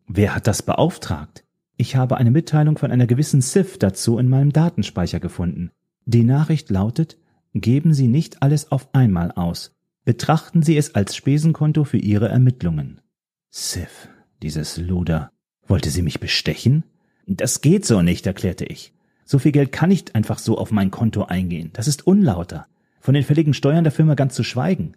Wer 0.08 0.36
hat 0.36 0.48
das 0.48 0.64
beauftragt? 0.64 1.44
Ich 1.78 1.96
habe 1.96 2.18
eine 2.18 2.32
Mitteilung 2.32 2.78
von 2.78 2.92
einer 2.92 3.06
gewissen 3.08 3.42
SIF 3.42 3.78
dazu 3.78 4.18
in 4.18 4.28
meinem 4.28 4.52
Datenspeicher 4.52 5.20
gefunden. 5.20 5.72
Die 6.06 6.24
Nachricht 6.24 6.70
lautet, 6.72 7.18
geben 7.54 7.94
Sie 7.94 8.08
nicht 8.08 8.42
alles 8.42 8.72
auf 8.72 8.94
einmal 8.94 9.32
aus. 9.32 9.76
Betrachten 10.06 10.64
Sie 10.64 10.78
es 10.78 10.96
als 10.96 11.16
Spesenkonto 11.16 11.84
für 11.84 11.98
Ihre 11.98 12.30
Ermittlungen. 12.30 13.02
SIF, 13.50 14.10
dieses 14.42 14.78
Luder. 14.78 15.32
Wollte 15.68 15.90
sie 15.90 16.02
mich 16.02 16.20
bestechen? 16.20 16.84
Das 17.28 17.62
geht 17.62 17.86
so 17.86 18.02
nicht, 18.02 18.26
erklärte 18.26 18.66
ich. 18.66 18.94
So 19.24 19.38
viel 19.38 19.52
Geld 19.52 19.72
kann 19.72 19.90
nicht 19.90 20.16
einfach 20.16 20.40
so 20.40 20.58
auf 20.58 20.72
mein 20.72 20.90
Konto 20.90 21.26
eingehen. 21.26 21.70
Das 21.74 21.88
ist 21.88 22.08
unlauter. 22.08 22.68
Von 23.00 23.14
den 23.14 23.24
fälligen 23.24 23.54
Steuern 23.54 23.84
der 23.84 23.92
Firma 23.92 24.16
ganz 24.16 24.34
zu 24.34 24.44
schweigen. 24.44 24.94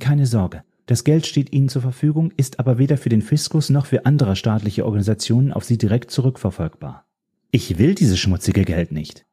Keine 0.00 0.26
Sorge. 0.26 0.62
Das 0.86 1.04
Geld 1.04 1.26
steht 1.26 1.52
Ihnen 1.52 1.68
zur 1.68 1.82
Verfügung, 1.82 2.32
ist 2.36 2.60
aber 2.60 2.78
weder 2.78 2.96
für 2.96 3.08
den 3.08 3.22
Fiskus 3.22 3.70
noch 3.70 3.86
für 3.86 4.06
andere 4.06 4.36
staatliche 4.36 4.84
Organisationen 4.84 5.52
auf 5.52 5.64
Sie 5.64 5.78
direkt 5.78 6.10
zurückverfolgbar. 6.10 7.06
Ich 7.50 7.78
will 7.78 7.94
dieses 7.94 8.18
schmutzige 8.18 8.64
Geld 8.64 8.92
nicht. 8.92 9.24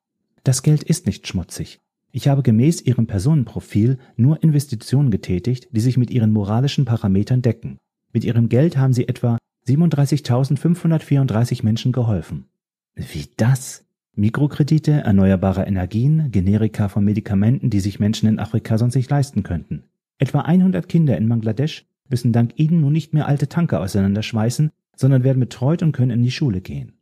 Das 0.44 0.64
Geld 0.64 0.84
ist 0.84 1.06
nicht 1.06 1.28
schmutzig. 1.28 1.80
Ich 2.16 2.28
habe 2.28 2.44
gemäß 2.44 2.82
Ihrem 2.82 3.08
Personenprofil 3.08 3.98
nur 4.18 4.44
Investitionen 4.44 5.10
getätigt, 5.10 5.68
die 5.72 5.80
sich 5.80 5.98
mit 5.98 6.12
Ihren 6.12 6.30
moralischen 6.32 6.86
Parametern 6.86 7.42
decken. 7.42 7.80
Mit 8.14 8.24
Ihrem 8.24 8.50
Geld 8.50 8.78
haben 8.78 8.94
Sie 8.94 9.08
etwa 9.08 9.40
37.534 9.68 11.66
Menschen 11.66 11.92
geholfen. 11.92 12.46
Wie 12.94 13.26
das? 13.38 13.84
Mikrokredite, 14.16 14.92
erneuerbare 14.92 15.64
Energien, 15.64 16.30
Generika 16.30 16.88
von 16.88 17.04
Medikamenten, 17.04 17.72
die 17.72 17.80
sich 17.80 18.00
Menschen 18.00 18.30
in 18.30 18.38
Afrika 18.38 18.78
sonst 18.78 18.94
nicht 18.94 19.10
leisten 19.10 19.42
könnten. 19.42 19.86
Etwa 20.20 20.42
100 20.42 20.88
Kinder 20.88 21.18
in 21.18 21.28
Bangladesch 21.28 21.88
müssen 22.10 22.32
dank 22.32 22.52
ihnen 22.58 22.82
nun 22.82 22.94
nicht 22.94 23.16
mehr 23.16 23.28
alte 23.28 23.50
Tanker 23.50 23.82
auseinanderschmeißen, 23.82 24.70
sondern 24.96 25.24
werden 25.24 25.40
betreut 25.40 25.82
und 25.82 25.94
können 25.94 26.12
in 26.12 26.22
die 26.22 26.30
Schule 26.30 26.62
gehen. 26.62 26.94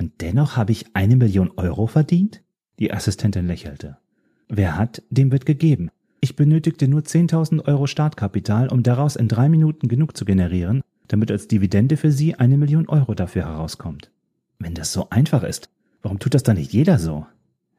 Und 0.00 0.22
dennoch 0.22 0.56
habe 0.56 0.72
ich 0.72 0.86
eine 0.94 1.16
Million 1.16 1.50
Euro 1.58 1.86
verdient? 1.86 2.42
Die 2.78 2.94
Assistentin 2.94 3.46
lächelte. 3.46 3.98
Wer 4.48 4.76
hat, 4.76 5.02
dem 5.10 5.32
wird 5.32 5.46
gegeben. 5.46 5.90
Ich 6.20 6.36
benötigte 6.36 6.88
nur 6.88 7.02
10.000 7.02 7.66
Euro 7.66 7.86
Startkapital, 7.86 8.68
um 8.68 8.82
daraus 8.82 9.16
in 9.16 9.28
drei 9.28 9.48
Minuten 9.48 9.88
genug 9.88 10.16
zu 10.16 10.24
generieren, 10.24 10.82
damit 11.08 11.30
als 11.30 11.48
Dividende 11.48 11.96
für 11.96 12.10
Sie 12.10 12.34
eine 12.34 12.56
Million 12.56 12.88
Euro 12.88 13.14
dafür 13.14 13.44
herauskommt. 13.44 14.10
Wenn 14.58 14.74
das 14.74 14.92
so 14.92 15.10
einfach 15.10 15.42
ist, 15.42 15.68
warum 16.02 16.18
tut 16.18 16.34
das 16.34 16.42
dann 16.42 16.56
nicht 16.56 16.72
jeder 16.72 16.98
so? 16.98 17.26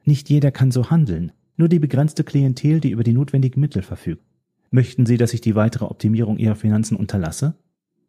Nicht 0.04 0.30
jeder 0.30 0.52
kann 0.52 0.70
so 0.70 0.90
handeln, 0.90 1.32
nur 1.56 1.68
die 1.68 1.80
begrenzte 1.80 2.22
Klientel, 2.22 2.80
die 2.80 2.90
über 2.90 3.02
die 3.02 3.12
notwendigen 3.12 3.60
Mittel 3.60 3.82
verfügt. 3.82 4.22
Möchten 4.70 5.06
Sie, 5.06 5.16
dass 5.16 5.34
ich 5.34 5.40
die 5.40 5.54
weitere 5.54 5.86
Optimierung 5.86 6.38
Ihrer 6.38 6.56
Finanzen 6.56 6.96
unterlasse? 6.96 7.54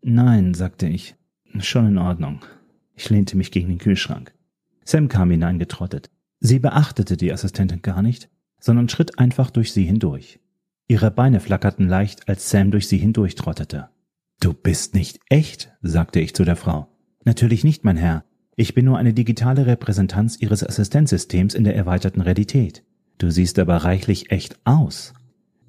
Nein, 0.03 0.53
sagte 0.53 0.87
ich. 0.87 1.15
Schon 1.59 1.87
in 1.87 1.97
Ordnung. 1.97 2.41
Ich 2.95 3.09
lehnte 3.09 3.37
mich 3.37 3.51
gegen 3.51 3.69
den 3.69 3.77
Kühlschrank. 3.77 4.33
Sam 4.83 5.07
kam 5.07 5.31
hineingetrottet. 5.31 6.09
Sie 6.39 6.59
beachtete 6.59 7.17
die 7.17 7.31
Assistentin 7.31 7.81
gar 7.81 8.01
nicht, 8.01 8.29
sondern 8.67 8.89
schritt 8.89 9.17
einfach 9.17 9.49
durch 9.49 9.71
sie 9.71 9.85
hindurch. 9.85 10.41
Ihre 10.89 11.09
Beine 11.09 11.39
flackerten 11.39 11.87
leicht, 11.87 12.27
als 12.27 12.49
Sam 12.49 12.69
durch 12.69 12.89
sie 12.89 12.97
hindurchtrottete. 12.97 13.87
Du 14.41 14.53
bist 14.53 14.93
nicht 14.93 15.21
echt, 15.29 15.71
sagte 15.81 16.19
ich 16.19 16.35
zu 16.35 16.43
der 16.43 16.57
Frau. 16.57 16.89
Natürlich 17.23 17.63
nicht, 17.63 17.85
mein 17.85 17.95
Herr. 17.95 18.25
Ich 18.57 18.73
bin 18.73 18.83
nur 18.83 18.97
eine 18.97 19.13
digitale 19.13 19.67
Repräsentanz 19.67 20.37
Ihres 20.41 20.65
Assistenzsystems 20.67 21.53
in 21.53 21.63
der 21.63 21.77
erweiterten 21.77 22.19
Realität. 22.19 22.83
Du 23.19 23.31
siehst 23.31 23.57
aber 23.57 23.77
reichlich 23.77 24.31
echt 24.31 24.59
aus. 24.65 25.13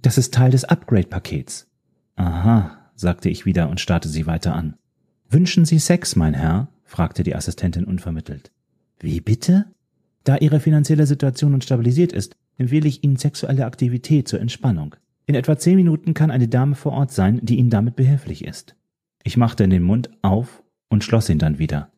Das 0.02 0.18
ist 0.18 0.34
Teil 0.34 0.50
des 0.50 0.64
Upgrade-Pakets. 0.64 1.68
Aha, 2.16 2.90
sagte 2.96 3.28
ich 3.28 3.46
wieder 3.46 3.68
und 3.70 3.80
starrte 3.80 4.08
sie 4.08 4.26
weiter 4.26 4.56
an. 4.56 4.74
Wünschen 5.30 5.64
Sie 5.66 5.78
Sex, 5.78 6.16
mein 6.16 6.34
Herr? 6.34 6.66
fragte 6.82 7.22
die 7.22 7.36
Assistentin 7.36 7.84
unvermittelt. 7.84 8.50
Wie 8.98 9.20
bitte? 9.20 9.66
Da 10.24 10.36
Ihre 10.38 10.58
finanzielle 10.58 11.06
Situation 11.06 11.52
nun 11.52 11.60
stabilisiert 11.60 12.12
ist, 12.12 12.34
empfehle 12.58 12.88
ich 12.88 13.02
Ihnen 13.02 13.16
sexuelle 13.16 13.64
Aktivität 13.64 14.28
zur 14.28 14.40
Entspannung. 14.40 14.96
In 15.26 15.34
etwa 15.34 15.56
zehn 15.56 15.76
Minuten 15.76 16.14
kann 16.14 16.30
eine 16.30 16.48
Dame 16.48 16.74
vor 16.74 16.92
Ort 16.92 17.12
sein, 17.12 17.40
die 17.42 17.56
Ihnen 17.58 17.70
damit 17.70 17.96
behilflich 17.96 18.44
ist. 18.44 18.76
Ich 19.24 19.36
machte 19.36 19.68
den 19.68 19.82
Mund 19.82 20.10
auf 20.22 20.62
und 20.88 21.04
schloss 21.04 21.28
ihn 21.28 21.38
dann 21.38 21.58
wieder. 21.58 21.90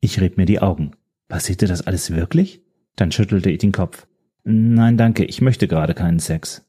Ich 0.00 0.20
rieb 0.20 0.36
mir 0.36 0.46
die 0.46 0.60
Augen. 0.60 0.92
Passierte 1.28 1.66
das 1.66 1.82
alles 1.82 2.12
wirklich? 2.12 2.62
Dann 2.94 3.12
schüttelte 3.12 3.50
ich 3.50 3.58
den 3.58 3.72
Kopf. 3.72 4.06
Nein, 4.44 4.96
danke, 4.96 5.24
ich 5.24 5.40
möchte 5.40 5.66
gerade 5.66 5.94
keinen 5.94 6.20
Sex. 6.20 6.64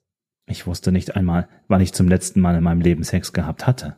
Ich 0.47 0.65
wusste 0.65 0.91
nicht 0.91 1.15
einmal, 1.15 1.47
wann 1.67 1.81
ich 1.81 1.93
zum 1.93 2.07
letzten 2.07 2.41
Mal 2.41 2.55
in 2.55 2.63
meinem 2.63 2.81
Leben 2.81 3.03
Sex 3.03 3.33
gehabt 3.33 3.67
hatte. 3.67 3.97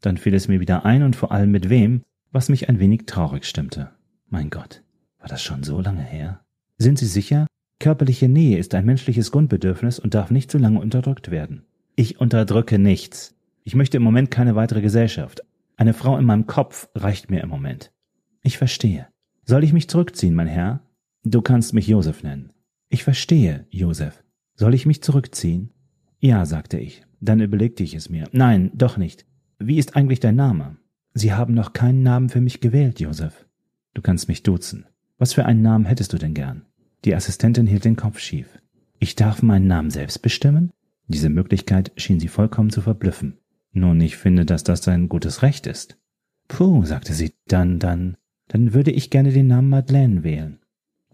Dann 0.00 0.18
fiel 0.18 0.34
es 0.34 0.46
mir 0.46 0.60
wieder 0.60 0.84
ein 0.84 1.02
und 1.02 1.16
vor 1.16 1.32
allem 1.32 1.50
mit 1.50 1.68
wem, 1.68 2.02
was 2.30 2.48
mich 2.48 2.68
ein 2.68 2.78
wenig 2.78 3.06
traurig 3.06 3.44
stimmte. 3.44 3.90
Mein 4.28 4.50
Gott, 4.50 4.82
war 5.18 5.28
das 5.28 5.42
schon 5.42 5.64
so 5.64 5.80
lange 5.80 6.02
her? 6.02 6.44
Sind 6.78 6.98
Sie 6.98 7.06
sicher? 7.06 7.46
Körperliche 7.78 8.28
Nähe 8.28 8.58
ist 8.58 8.74
ein 8.74 8.86
menschliches 8.86 9.30
Grundbedürfnis 9.30 9.98
und 9.98 10.14
darf 10.14 10.30
nicht 10.30 10.50
so 10.50 10.58
lange 10.58 10.80
unterdrückt 10.80 11.30
werden. 11.30 11.64
Ich 11.94 12.20
unterdrücke 12.20 12.78
nichts. 12.78 13.34
Ich 13.64 13.74
möchte 13.74 13.96
im 13.98 14.02
Moment 14.02 14.30
keine 14.30 14.54
weitere 14.54 14.80
Gesellschaft. 14.80 15.42
Eine 15.76 15.92
Frau 15.92 16.16
in 16.16 16.24
meinem 16.24 16.46
Kopf 16.46 16.88
reicht 16.94 17.30
mir 17.30 17.42
im 17.42 17.48
Moment. 17.48 17.92
Ich 18.42 18.58
verstehe. 18.58 19.08
Soll 19.44 19.64
ich 19.64 19.72
mich 19.72 19.88
zurückziehen, 19.88 20.34
mein 20.34 20.46
Herr? 20.46 20.80
Du 21.24 21.42
kannst 21.42 21.74
mich 21.74 21.86
Josef 21.86 22.22
nennen. 22.22 22.52
Ich 22.88 23.04
verstehe, 23.04 23.66
Josef. 23.70 24.22
Soll 24.54 24.74
ich 24.74 24.86
mich 24.86 25.02
zurückziehen? 25.02 25.72
Ja, 26.18 26.46
sagte 26.46 26.78
ich. 26.78 27.02
Dann 27.20 27.40
überlegte 27.40 27.82
ich 27.82 27.94
es 27.94 28.08
mir. 28.08 28.28
Nein, 28.32 28.70
doch 28.74 28.96
nicht. 28.96 29.26
Wie 29.58 29.78
ist 29.78 29.96
eigentlich 29.96 30.20
dein 30.20 30.36
Name? 30.36 30.76
Sie 31.12 31.32
haben 31.32 31.54
noch 31.54 31.72
keinen 31.72 32.02
Namen 32.02 32.28
für 32.28 32.40
mich 32.40 32.60
gewählt, 32.60 33.00
Josef. 33.00 33.46
Du 33.94 34.02
kannst 34.02 34.28
mich 34.28 34.42
duzen. 34.42 34.86
Was 35.18 35.32
für 35.32 35.46
einen 35.46 35.62
Namen 35.62 35.86
hättest 35.86 36.12
du 36.12 36.18
denn 36.18 36.34
gern? 36.34 36.66
Die 37.06 37.14
Assistentin 37.14 37.68
hielt 37.68 37.84
den 37.84 37.94
Kopf 37.94 38.18
schief. 38.18 38.58
Ich 38.98 39.14
darf 39.14 39.40
meinen 39.40 39.68
Namen 39.68 39.90
selbst 39.90 40.22
bestimmen? 40.22 40.72
Diese 41.06 41.28
Möglichkeit 41.28 41.92
schien 41.96 42.18
sie 42.18 42.26
vollkommen 42.26 42.70
zu 42.70 42.80
verblüffen. 42.80 43.38
Nun, 43.72 44.00
ich 44.00 44.16
finde, 44.16 44.44
dass 44.44 44.64
das 44.64 44.80
dein 44.80 45.08
gutes 45.08 45.42
Recht 45.42 45.68
ist. 45.68 45.98
Puh, 46.48 46.84
sagte 46.84 47.14
sie, 47.14 47.32
dann, 47.46 47.78
dann, 47.78 48.16
dann 48.48 48.74
würde 48.74 48.90
ich 48.90 49.10
gerne 49.10 49.30
den 49.30 49.46
Namen 49.46 49.68
Madeleine 49.68 50.24
wählen. 50.24 50.58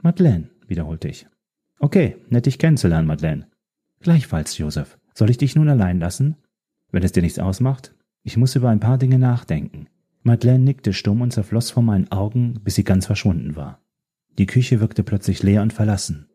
Madeleine, 0.01 0.49
wiederholte 0.67 1.09
ich. 1.09 1.27
Okay, 1.79 2.17
nett 2.31 2.47
dich 2.47 2.59
kennenzulernen, 2.59 3.07
Madeleine. 3.07 3.49
Gleichfalls, 4.01 4.57
Joseph. 4.57 4.99
Soll 5.13 5.29
ich 5.29 5.37
dich 5.37 5.57
nun 5.57 5.69
allein 5.69 6.01
lassen? 6.01 6.37
Wenn 6.91 7.03
es 7.03 7.13
dir 7.13 7.23
nichts 7.23 7.39
ausmacht? 7.39 7.95
Ich 8.23 8.39
muss 8.39 8.57
über 8.57 8.71
ein 8.71 8.81
paar 8.81 8.97
Dinge 8.97 9.19
nachdenken. 9.19 9.89
Madeleine 10.23 10.65
nickte 10.65 10.95
stumm 10.95 11.21
und 11.21 11.35
zerfloss 11.35 11.71
vor 11.71 11.83
meinen 11.83 12.11
Augen, 12.11 12.61
bis 12.65 12.77
sie 12.77 12.85
ganz 12.85 13.05
verschwunden 13.05 13.57
war. 13.57 13.83
Die 14.39 14.47
Küche 14.47 14.81
wirkte 14.81 15.03
plötzlich 15.03 15.43
leer 15.43 15.63
und 15.63 15.73
verlassen. 15.73 16.29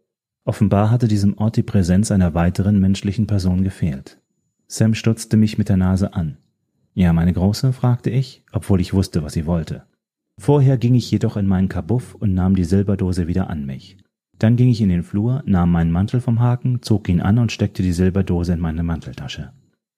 Offenbar 0.46 0.92
hatte 0.92 1.08
diesem 1.08 1.38
Ort 1.38 1.58
die 1.58 1.64
Präsenz 1.64 2.12
einer 2.12 2.34
weiteren 2.34 2.80
menschlichen 2.80 3.28
Person 3.28 3.64
gefehlt. 3.64 4.22
Sam 4.68 4.94
stutzte 4.94 5.38
mich 5.38 5.58
mit 5.58 5.70
der 5.70 5.78
Nase 5.78 6.14
an. 6.14 6.38
Ja, 6.94 7.14
meine 7.14 7.34
Große? 7.34 7.74
fragte 7.74 8.10
ich, 8.10 8.44
obwohl 8.52 8.82
ich 8.82 8.94
wusste, 8.94 9.24
was 9.24 9.34
sie 9.34 9.46
wollte. 9.46 9.84
Vorher 10.40 10.78
ging 10.78 10.96
ich 10.96 11.10
jedoch 11.10 11.38
in 11.38 11.48
meinen 11.48 11.70
Kabuff 11.70 12.16
und 12.16 12.34
nahm 12.34 12.56
die 12.56 12.64
Silberdose 12.64 13.28
wieder 13.28 13.50
an 13.50 13.66
mich. 13.66 13.98
Dann 14.40 14.56
ging 14.56 14.70
ich 14.70 14.82
in 14.82 14.90
den 14.90 15.04
Flur, 15.04 15.44
nahm 15.46 15.72
meinen 15.72 15.92
Mantel 15.92 16.22
vom 16.22 16.40
Haken, 16.40 16.82
zog 16.82 17.10
ihn 17.10 17.22
an 17.22 17.40
und 17.40 17.52
steckte 17.52 17.82
die 17.82 17.94
Silberdose 17.94 18.54
in 18.54 18.60
meine 18.60 18.84
Manteltasche. 18.84 19.52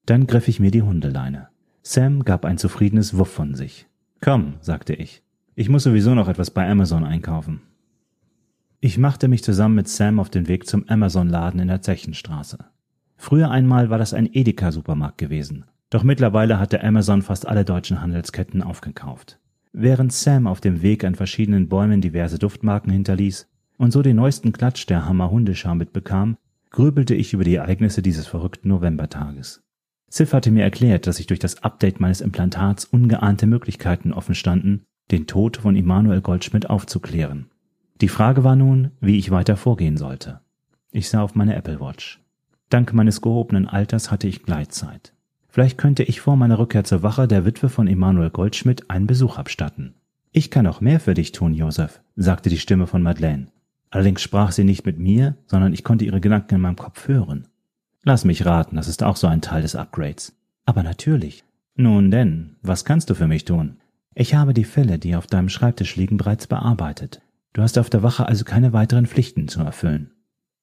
Dann 0.05 0.27
griff 0.27 0.47
ich 0.47 0.59
mir 0.59 0.71
die 0.71 0.81
Hundeleine. 0.81 1.49
Sam 1.83 2.23
gab 2.23 2.45
ein 2.45 2.57
zufriedenes 2.57 3.17
Wuff 3.17 3.31
von 3.31 3.55
sich. 3.55 3.87
Komm, 4.21 4.55
sagte 4.61 4.93
ich. 4.93 5.23
Ich 5.55 5.69
muss 5.69 5.83
sowieso 5.83 6.15
noch 6.15 6.27
etwas 6.27 6.51
bei 6.51 6.69
Amazon 6.69 7.03
einkaufen. 7.03 7.61
Ich 8.81 8.97
machte 8.97 9.27
mich 9.27 9.43
zusammen 9.43 9.75
mit 9.75 9.89
Sam 9.89 10.21
auf 10.21 10.29
den 10.29 10.47
Weg 10.47 10.65
zum 10.65 10.87
Amazon-Laden 10.87 11.59
in 11.59 11.67
der 11.67 11.81
Zechenstraße. 11.81 12.59
Früher 13.17 13.51
einmal 13.51 13.89
war 13.89 13.97
das 13.97 14.13
ein 14.13 14.29
Edeka-Supermarkt 14.31 15.17
gewesen, 15.17 15.65
doch 15.89 16.03
mittlerweile 16.03 16.59
hatte 16.59 16.81
Amazon 16.81 17.21
fast 17.21 17.45
alle 17.45 17.65
deutschen 17.65 18.01
Handelsketten 18.01 18.63
aufgekauft. 18.63 19.37
Während 19.73 20.13
Sam 20.13 20.47
auf 20.47 20.61
dem 20.61 20.81
Weg 20.81 21.03
an 21.03 21.15
verschiedenen 21.15 21.67
Bäumen 21.67 21.99
diverse 21.99 22.39
Duftmarken 22.39 22.93
hinterließ 22.93 23.49
und 23.77 23.91
so 23.91 24.01
den 24.01 24.15
neuesten 24.15 24.53
Klatsch 24.53 24.87
der 24.87 25.05
Hammer 25.05 25.29
Hundeschar 25.29 25.75
mitbekam, 25.75 26.37
grübelte 26.69 27.15
ich 27.15 27.33
über 27.33 27.43
die 27.43 27.55
Ereignisse 27.55 28.01
dieses 28.01 28.27
verrückten 28.27 28.69
Novembertages. 28.69 29.61
Sif 30.09 30.31
hatte 30.31 30.51
mir 30.51 30.63
erklärt, 30.63 31.05
dass 31.05 31.17
sich 31.17 31.27
durch 31.27 31.39
das 31.39 31.63
Update 31.63 31.99
meines 31.99 32.21
Implantats 32.21 32.85
ungeahnte 32.85 33.45
Möglichkeiten 33.45 34.13
offenstanden, 34.13 34.83
den 35.11 35.27
Tod 35.27 35.57
von 35.57 35.75
Immanuel 35.75 36.21
Goldschmidt 36.21 36.69
aufzuklären. 36.69 37.47
Die 38.01 38.07
Frage 38.07 38.45
war 38.45 38.55
nun, 38.55 38.91
wie 39.01 39.17
ich 39.17 39.29
weiter 39.29 39.57
vorgehen 39.57 39.97
sollte. 39.97 40.39
Ich 40.91 41.09
sah 41.09 41.21
auf 41.21 41.35
meine 41.35 41.55
Apple 41.55 41.81
Watch. 41.81 42.21
Dank 42.69 42.93
meines 42.93 43.21
gehobenen 43.21 43.67
Alters 43.67 44.09
hatte 44.09 44.27
ich 44.27 44.43
Gleitzeit. 44.43 45.13
Vielleicht 45.49 45.77
könnte 45.77 46.03
ich 46.03 46.21
vor 46.21 46.37
meiner 46.37 46.59
Rückkehr 46.59 46.83
zur 46.85 47.03
Wache 47.03 47.27
der 47.27 47.43
Witwe 47.43 47.67
von 47.67 47.87
Emanuel 47.87 48.29
Goldschmidt 48.29 48.89
einen 48.89 49.07
Besuch 49.07 49.37
abstatten. 49.37 49.95
Ich 50.31 50.49
kann 50.49 50.67
auch 50.67 50.79
mehr 50.79 50.99
für 50.99 51.13
dich 51.13 51.31
tun, 51.31 51.53
Josef, 51.53 52.01
sagte 52.15 52.49
die 52.49 52.59
Stimme 52.59 52.87
von 52.87 53.01
Madeleine. 53.01 53.47
Allerdings 53.89 54.21
sprach 54.21 54.51
sie 54.51 54.63
nicht 54.63 54.85
mit 54.85 54.99
mir, 54.99 55.35
sondern 55.47 55.73
ich 55.73 55.83
konnte 55.83 56.05
ihre 56.05 56.21
Gedanken 56.21 56.55
in 56.55 56.61
meinem 56.61 56.75
Kopf 56.75 57.07
hören. 57.07 57.47
Lass 58.03 58.23
mich 58.23 58.45
raten, 58.45 58.75
das 58.77 58.87
ist 58.87 59.03
auch 59.03 59.17
so 59.17 59.27
ein 59.27 59.41
Teil 59.41 59.63
des 59.63 59.75
Upgrades. 59.75 60.37
Aber 60.65 60.83
natürlich. 60.83 61.43
Nun 61.75 62.11
denn, 62.11 62.55
was 62.61 62.85
kannst 62.85 63.09
du 63.09 63.15
für 63.15 63.27
mich 63.27 63.45
tun? 63.45 63.77
Ich 64.13 64.35
habe 64.35 64.53
die 64.53 64.63
Fälle, 64.63 64.99
die 64.99 65.15
auf 65.15 65.27
deinem 65.27 65.49
Schreibtisch 65.49 65.95
liegen, 65.95 66.17
bereits 66.17 66.45
bearbeitet. 66.45 67.21
Du 67.59 67.63
hast 67.63 67.77
auf 67.77 67.89
der 67.89 68.03
Wache 68.03 68.25
also 68.25 68.45
keine 68.45 68.71
weiteren 68.71 69.05
Pflichten 69.05 69.49
zu 69.49 69.59
erfüllen. 69.59 70.11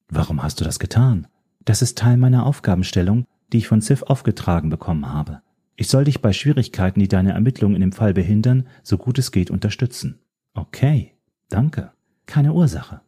Warum 0.09 0.43
hast 0.43 0.61
du 0.61 0.65
das 0.65 0.79
getan? 0.79 1.27
Das 1.63 1.83
ist 1.83 1.99
Teil 1.99 2.17
meiner 2.17 2.47
Aufgabenstellung, 2.47 3.27
die 3.53 3.59
ich 3.59 3.69
von 3.69 3.83
Sif 3.83 4.03
aufgetragen 4.05 4.71
bekommen 4.71 5.13
habe. 5.13 5.43
Ich 5.77 5.89
soll 5.89 6.05
dich 6.05 6.23
bei 6.23 6.33
Schwierigkeiten, 6.33 6.99
die 6.99 7.09
deine 7.09 7.33
Ermittlungen 7.33 7.75
in 7.75 7.83
dem 7.83 7.93
Fall 7.93 8.15
behindern, 8.15 8.67
so 8.83 8.97
gut 8.97 9.19
es 9.19 9.31
geht 9.31 9.51
unterstützen. 9.51 10.21
Okay, 10.55 11.13
danke. 11.51 11.93
Keine 12.25 12.55
Ursache. 12.55 13.03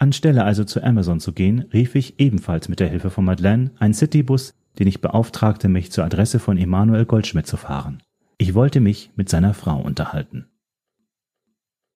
Anstelle 0.00 0.42
also 0.42 0.64
zu 0.64 0.82
Amazon 0.82 1.20
zu 1.20 1.32
gehen, 1.32 1.60
rief 1.72 1.94
ich 1.94 2.18
ebenfalls 2.18 2.68
mit 2.68 2.80
der 2.80 2.88
Hilfe 2.88 3.10
von 3.10 3.24
Madeleine 3.24 3.70
einen 3.78 3.94
Citybus, 3.94 4.54
den 4.80 4.88
ich 4.88 5.00
beauftragte, 5.00 5.68
mich 5.68 5.92
zur 5.92 6.04
Adresse 6.04 6.40
von 6.40 6.58
Emanuel 6.58 7.04
Goldschmidt 7.04 7.46
zu 7.46 7.56
fahren. 7.56 8.02
Ich 8.36 8.54
wollte 8.54 8.80
mich 8.80 9.12
mit 9.14 9.28
seiner 9.28 9.54
Frau 9.54 9.80
unterhalten. 9.80 10.48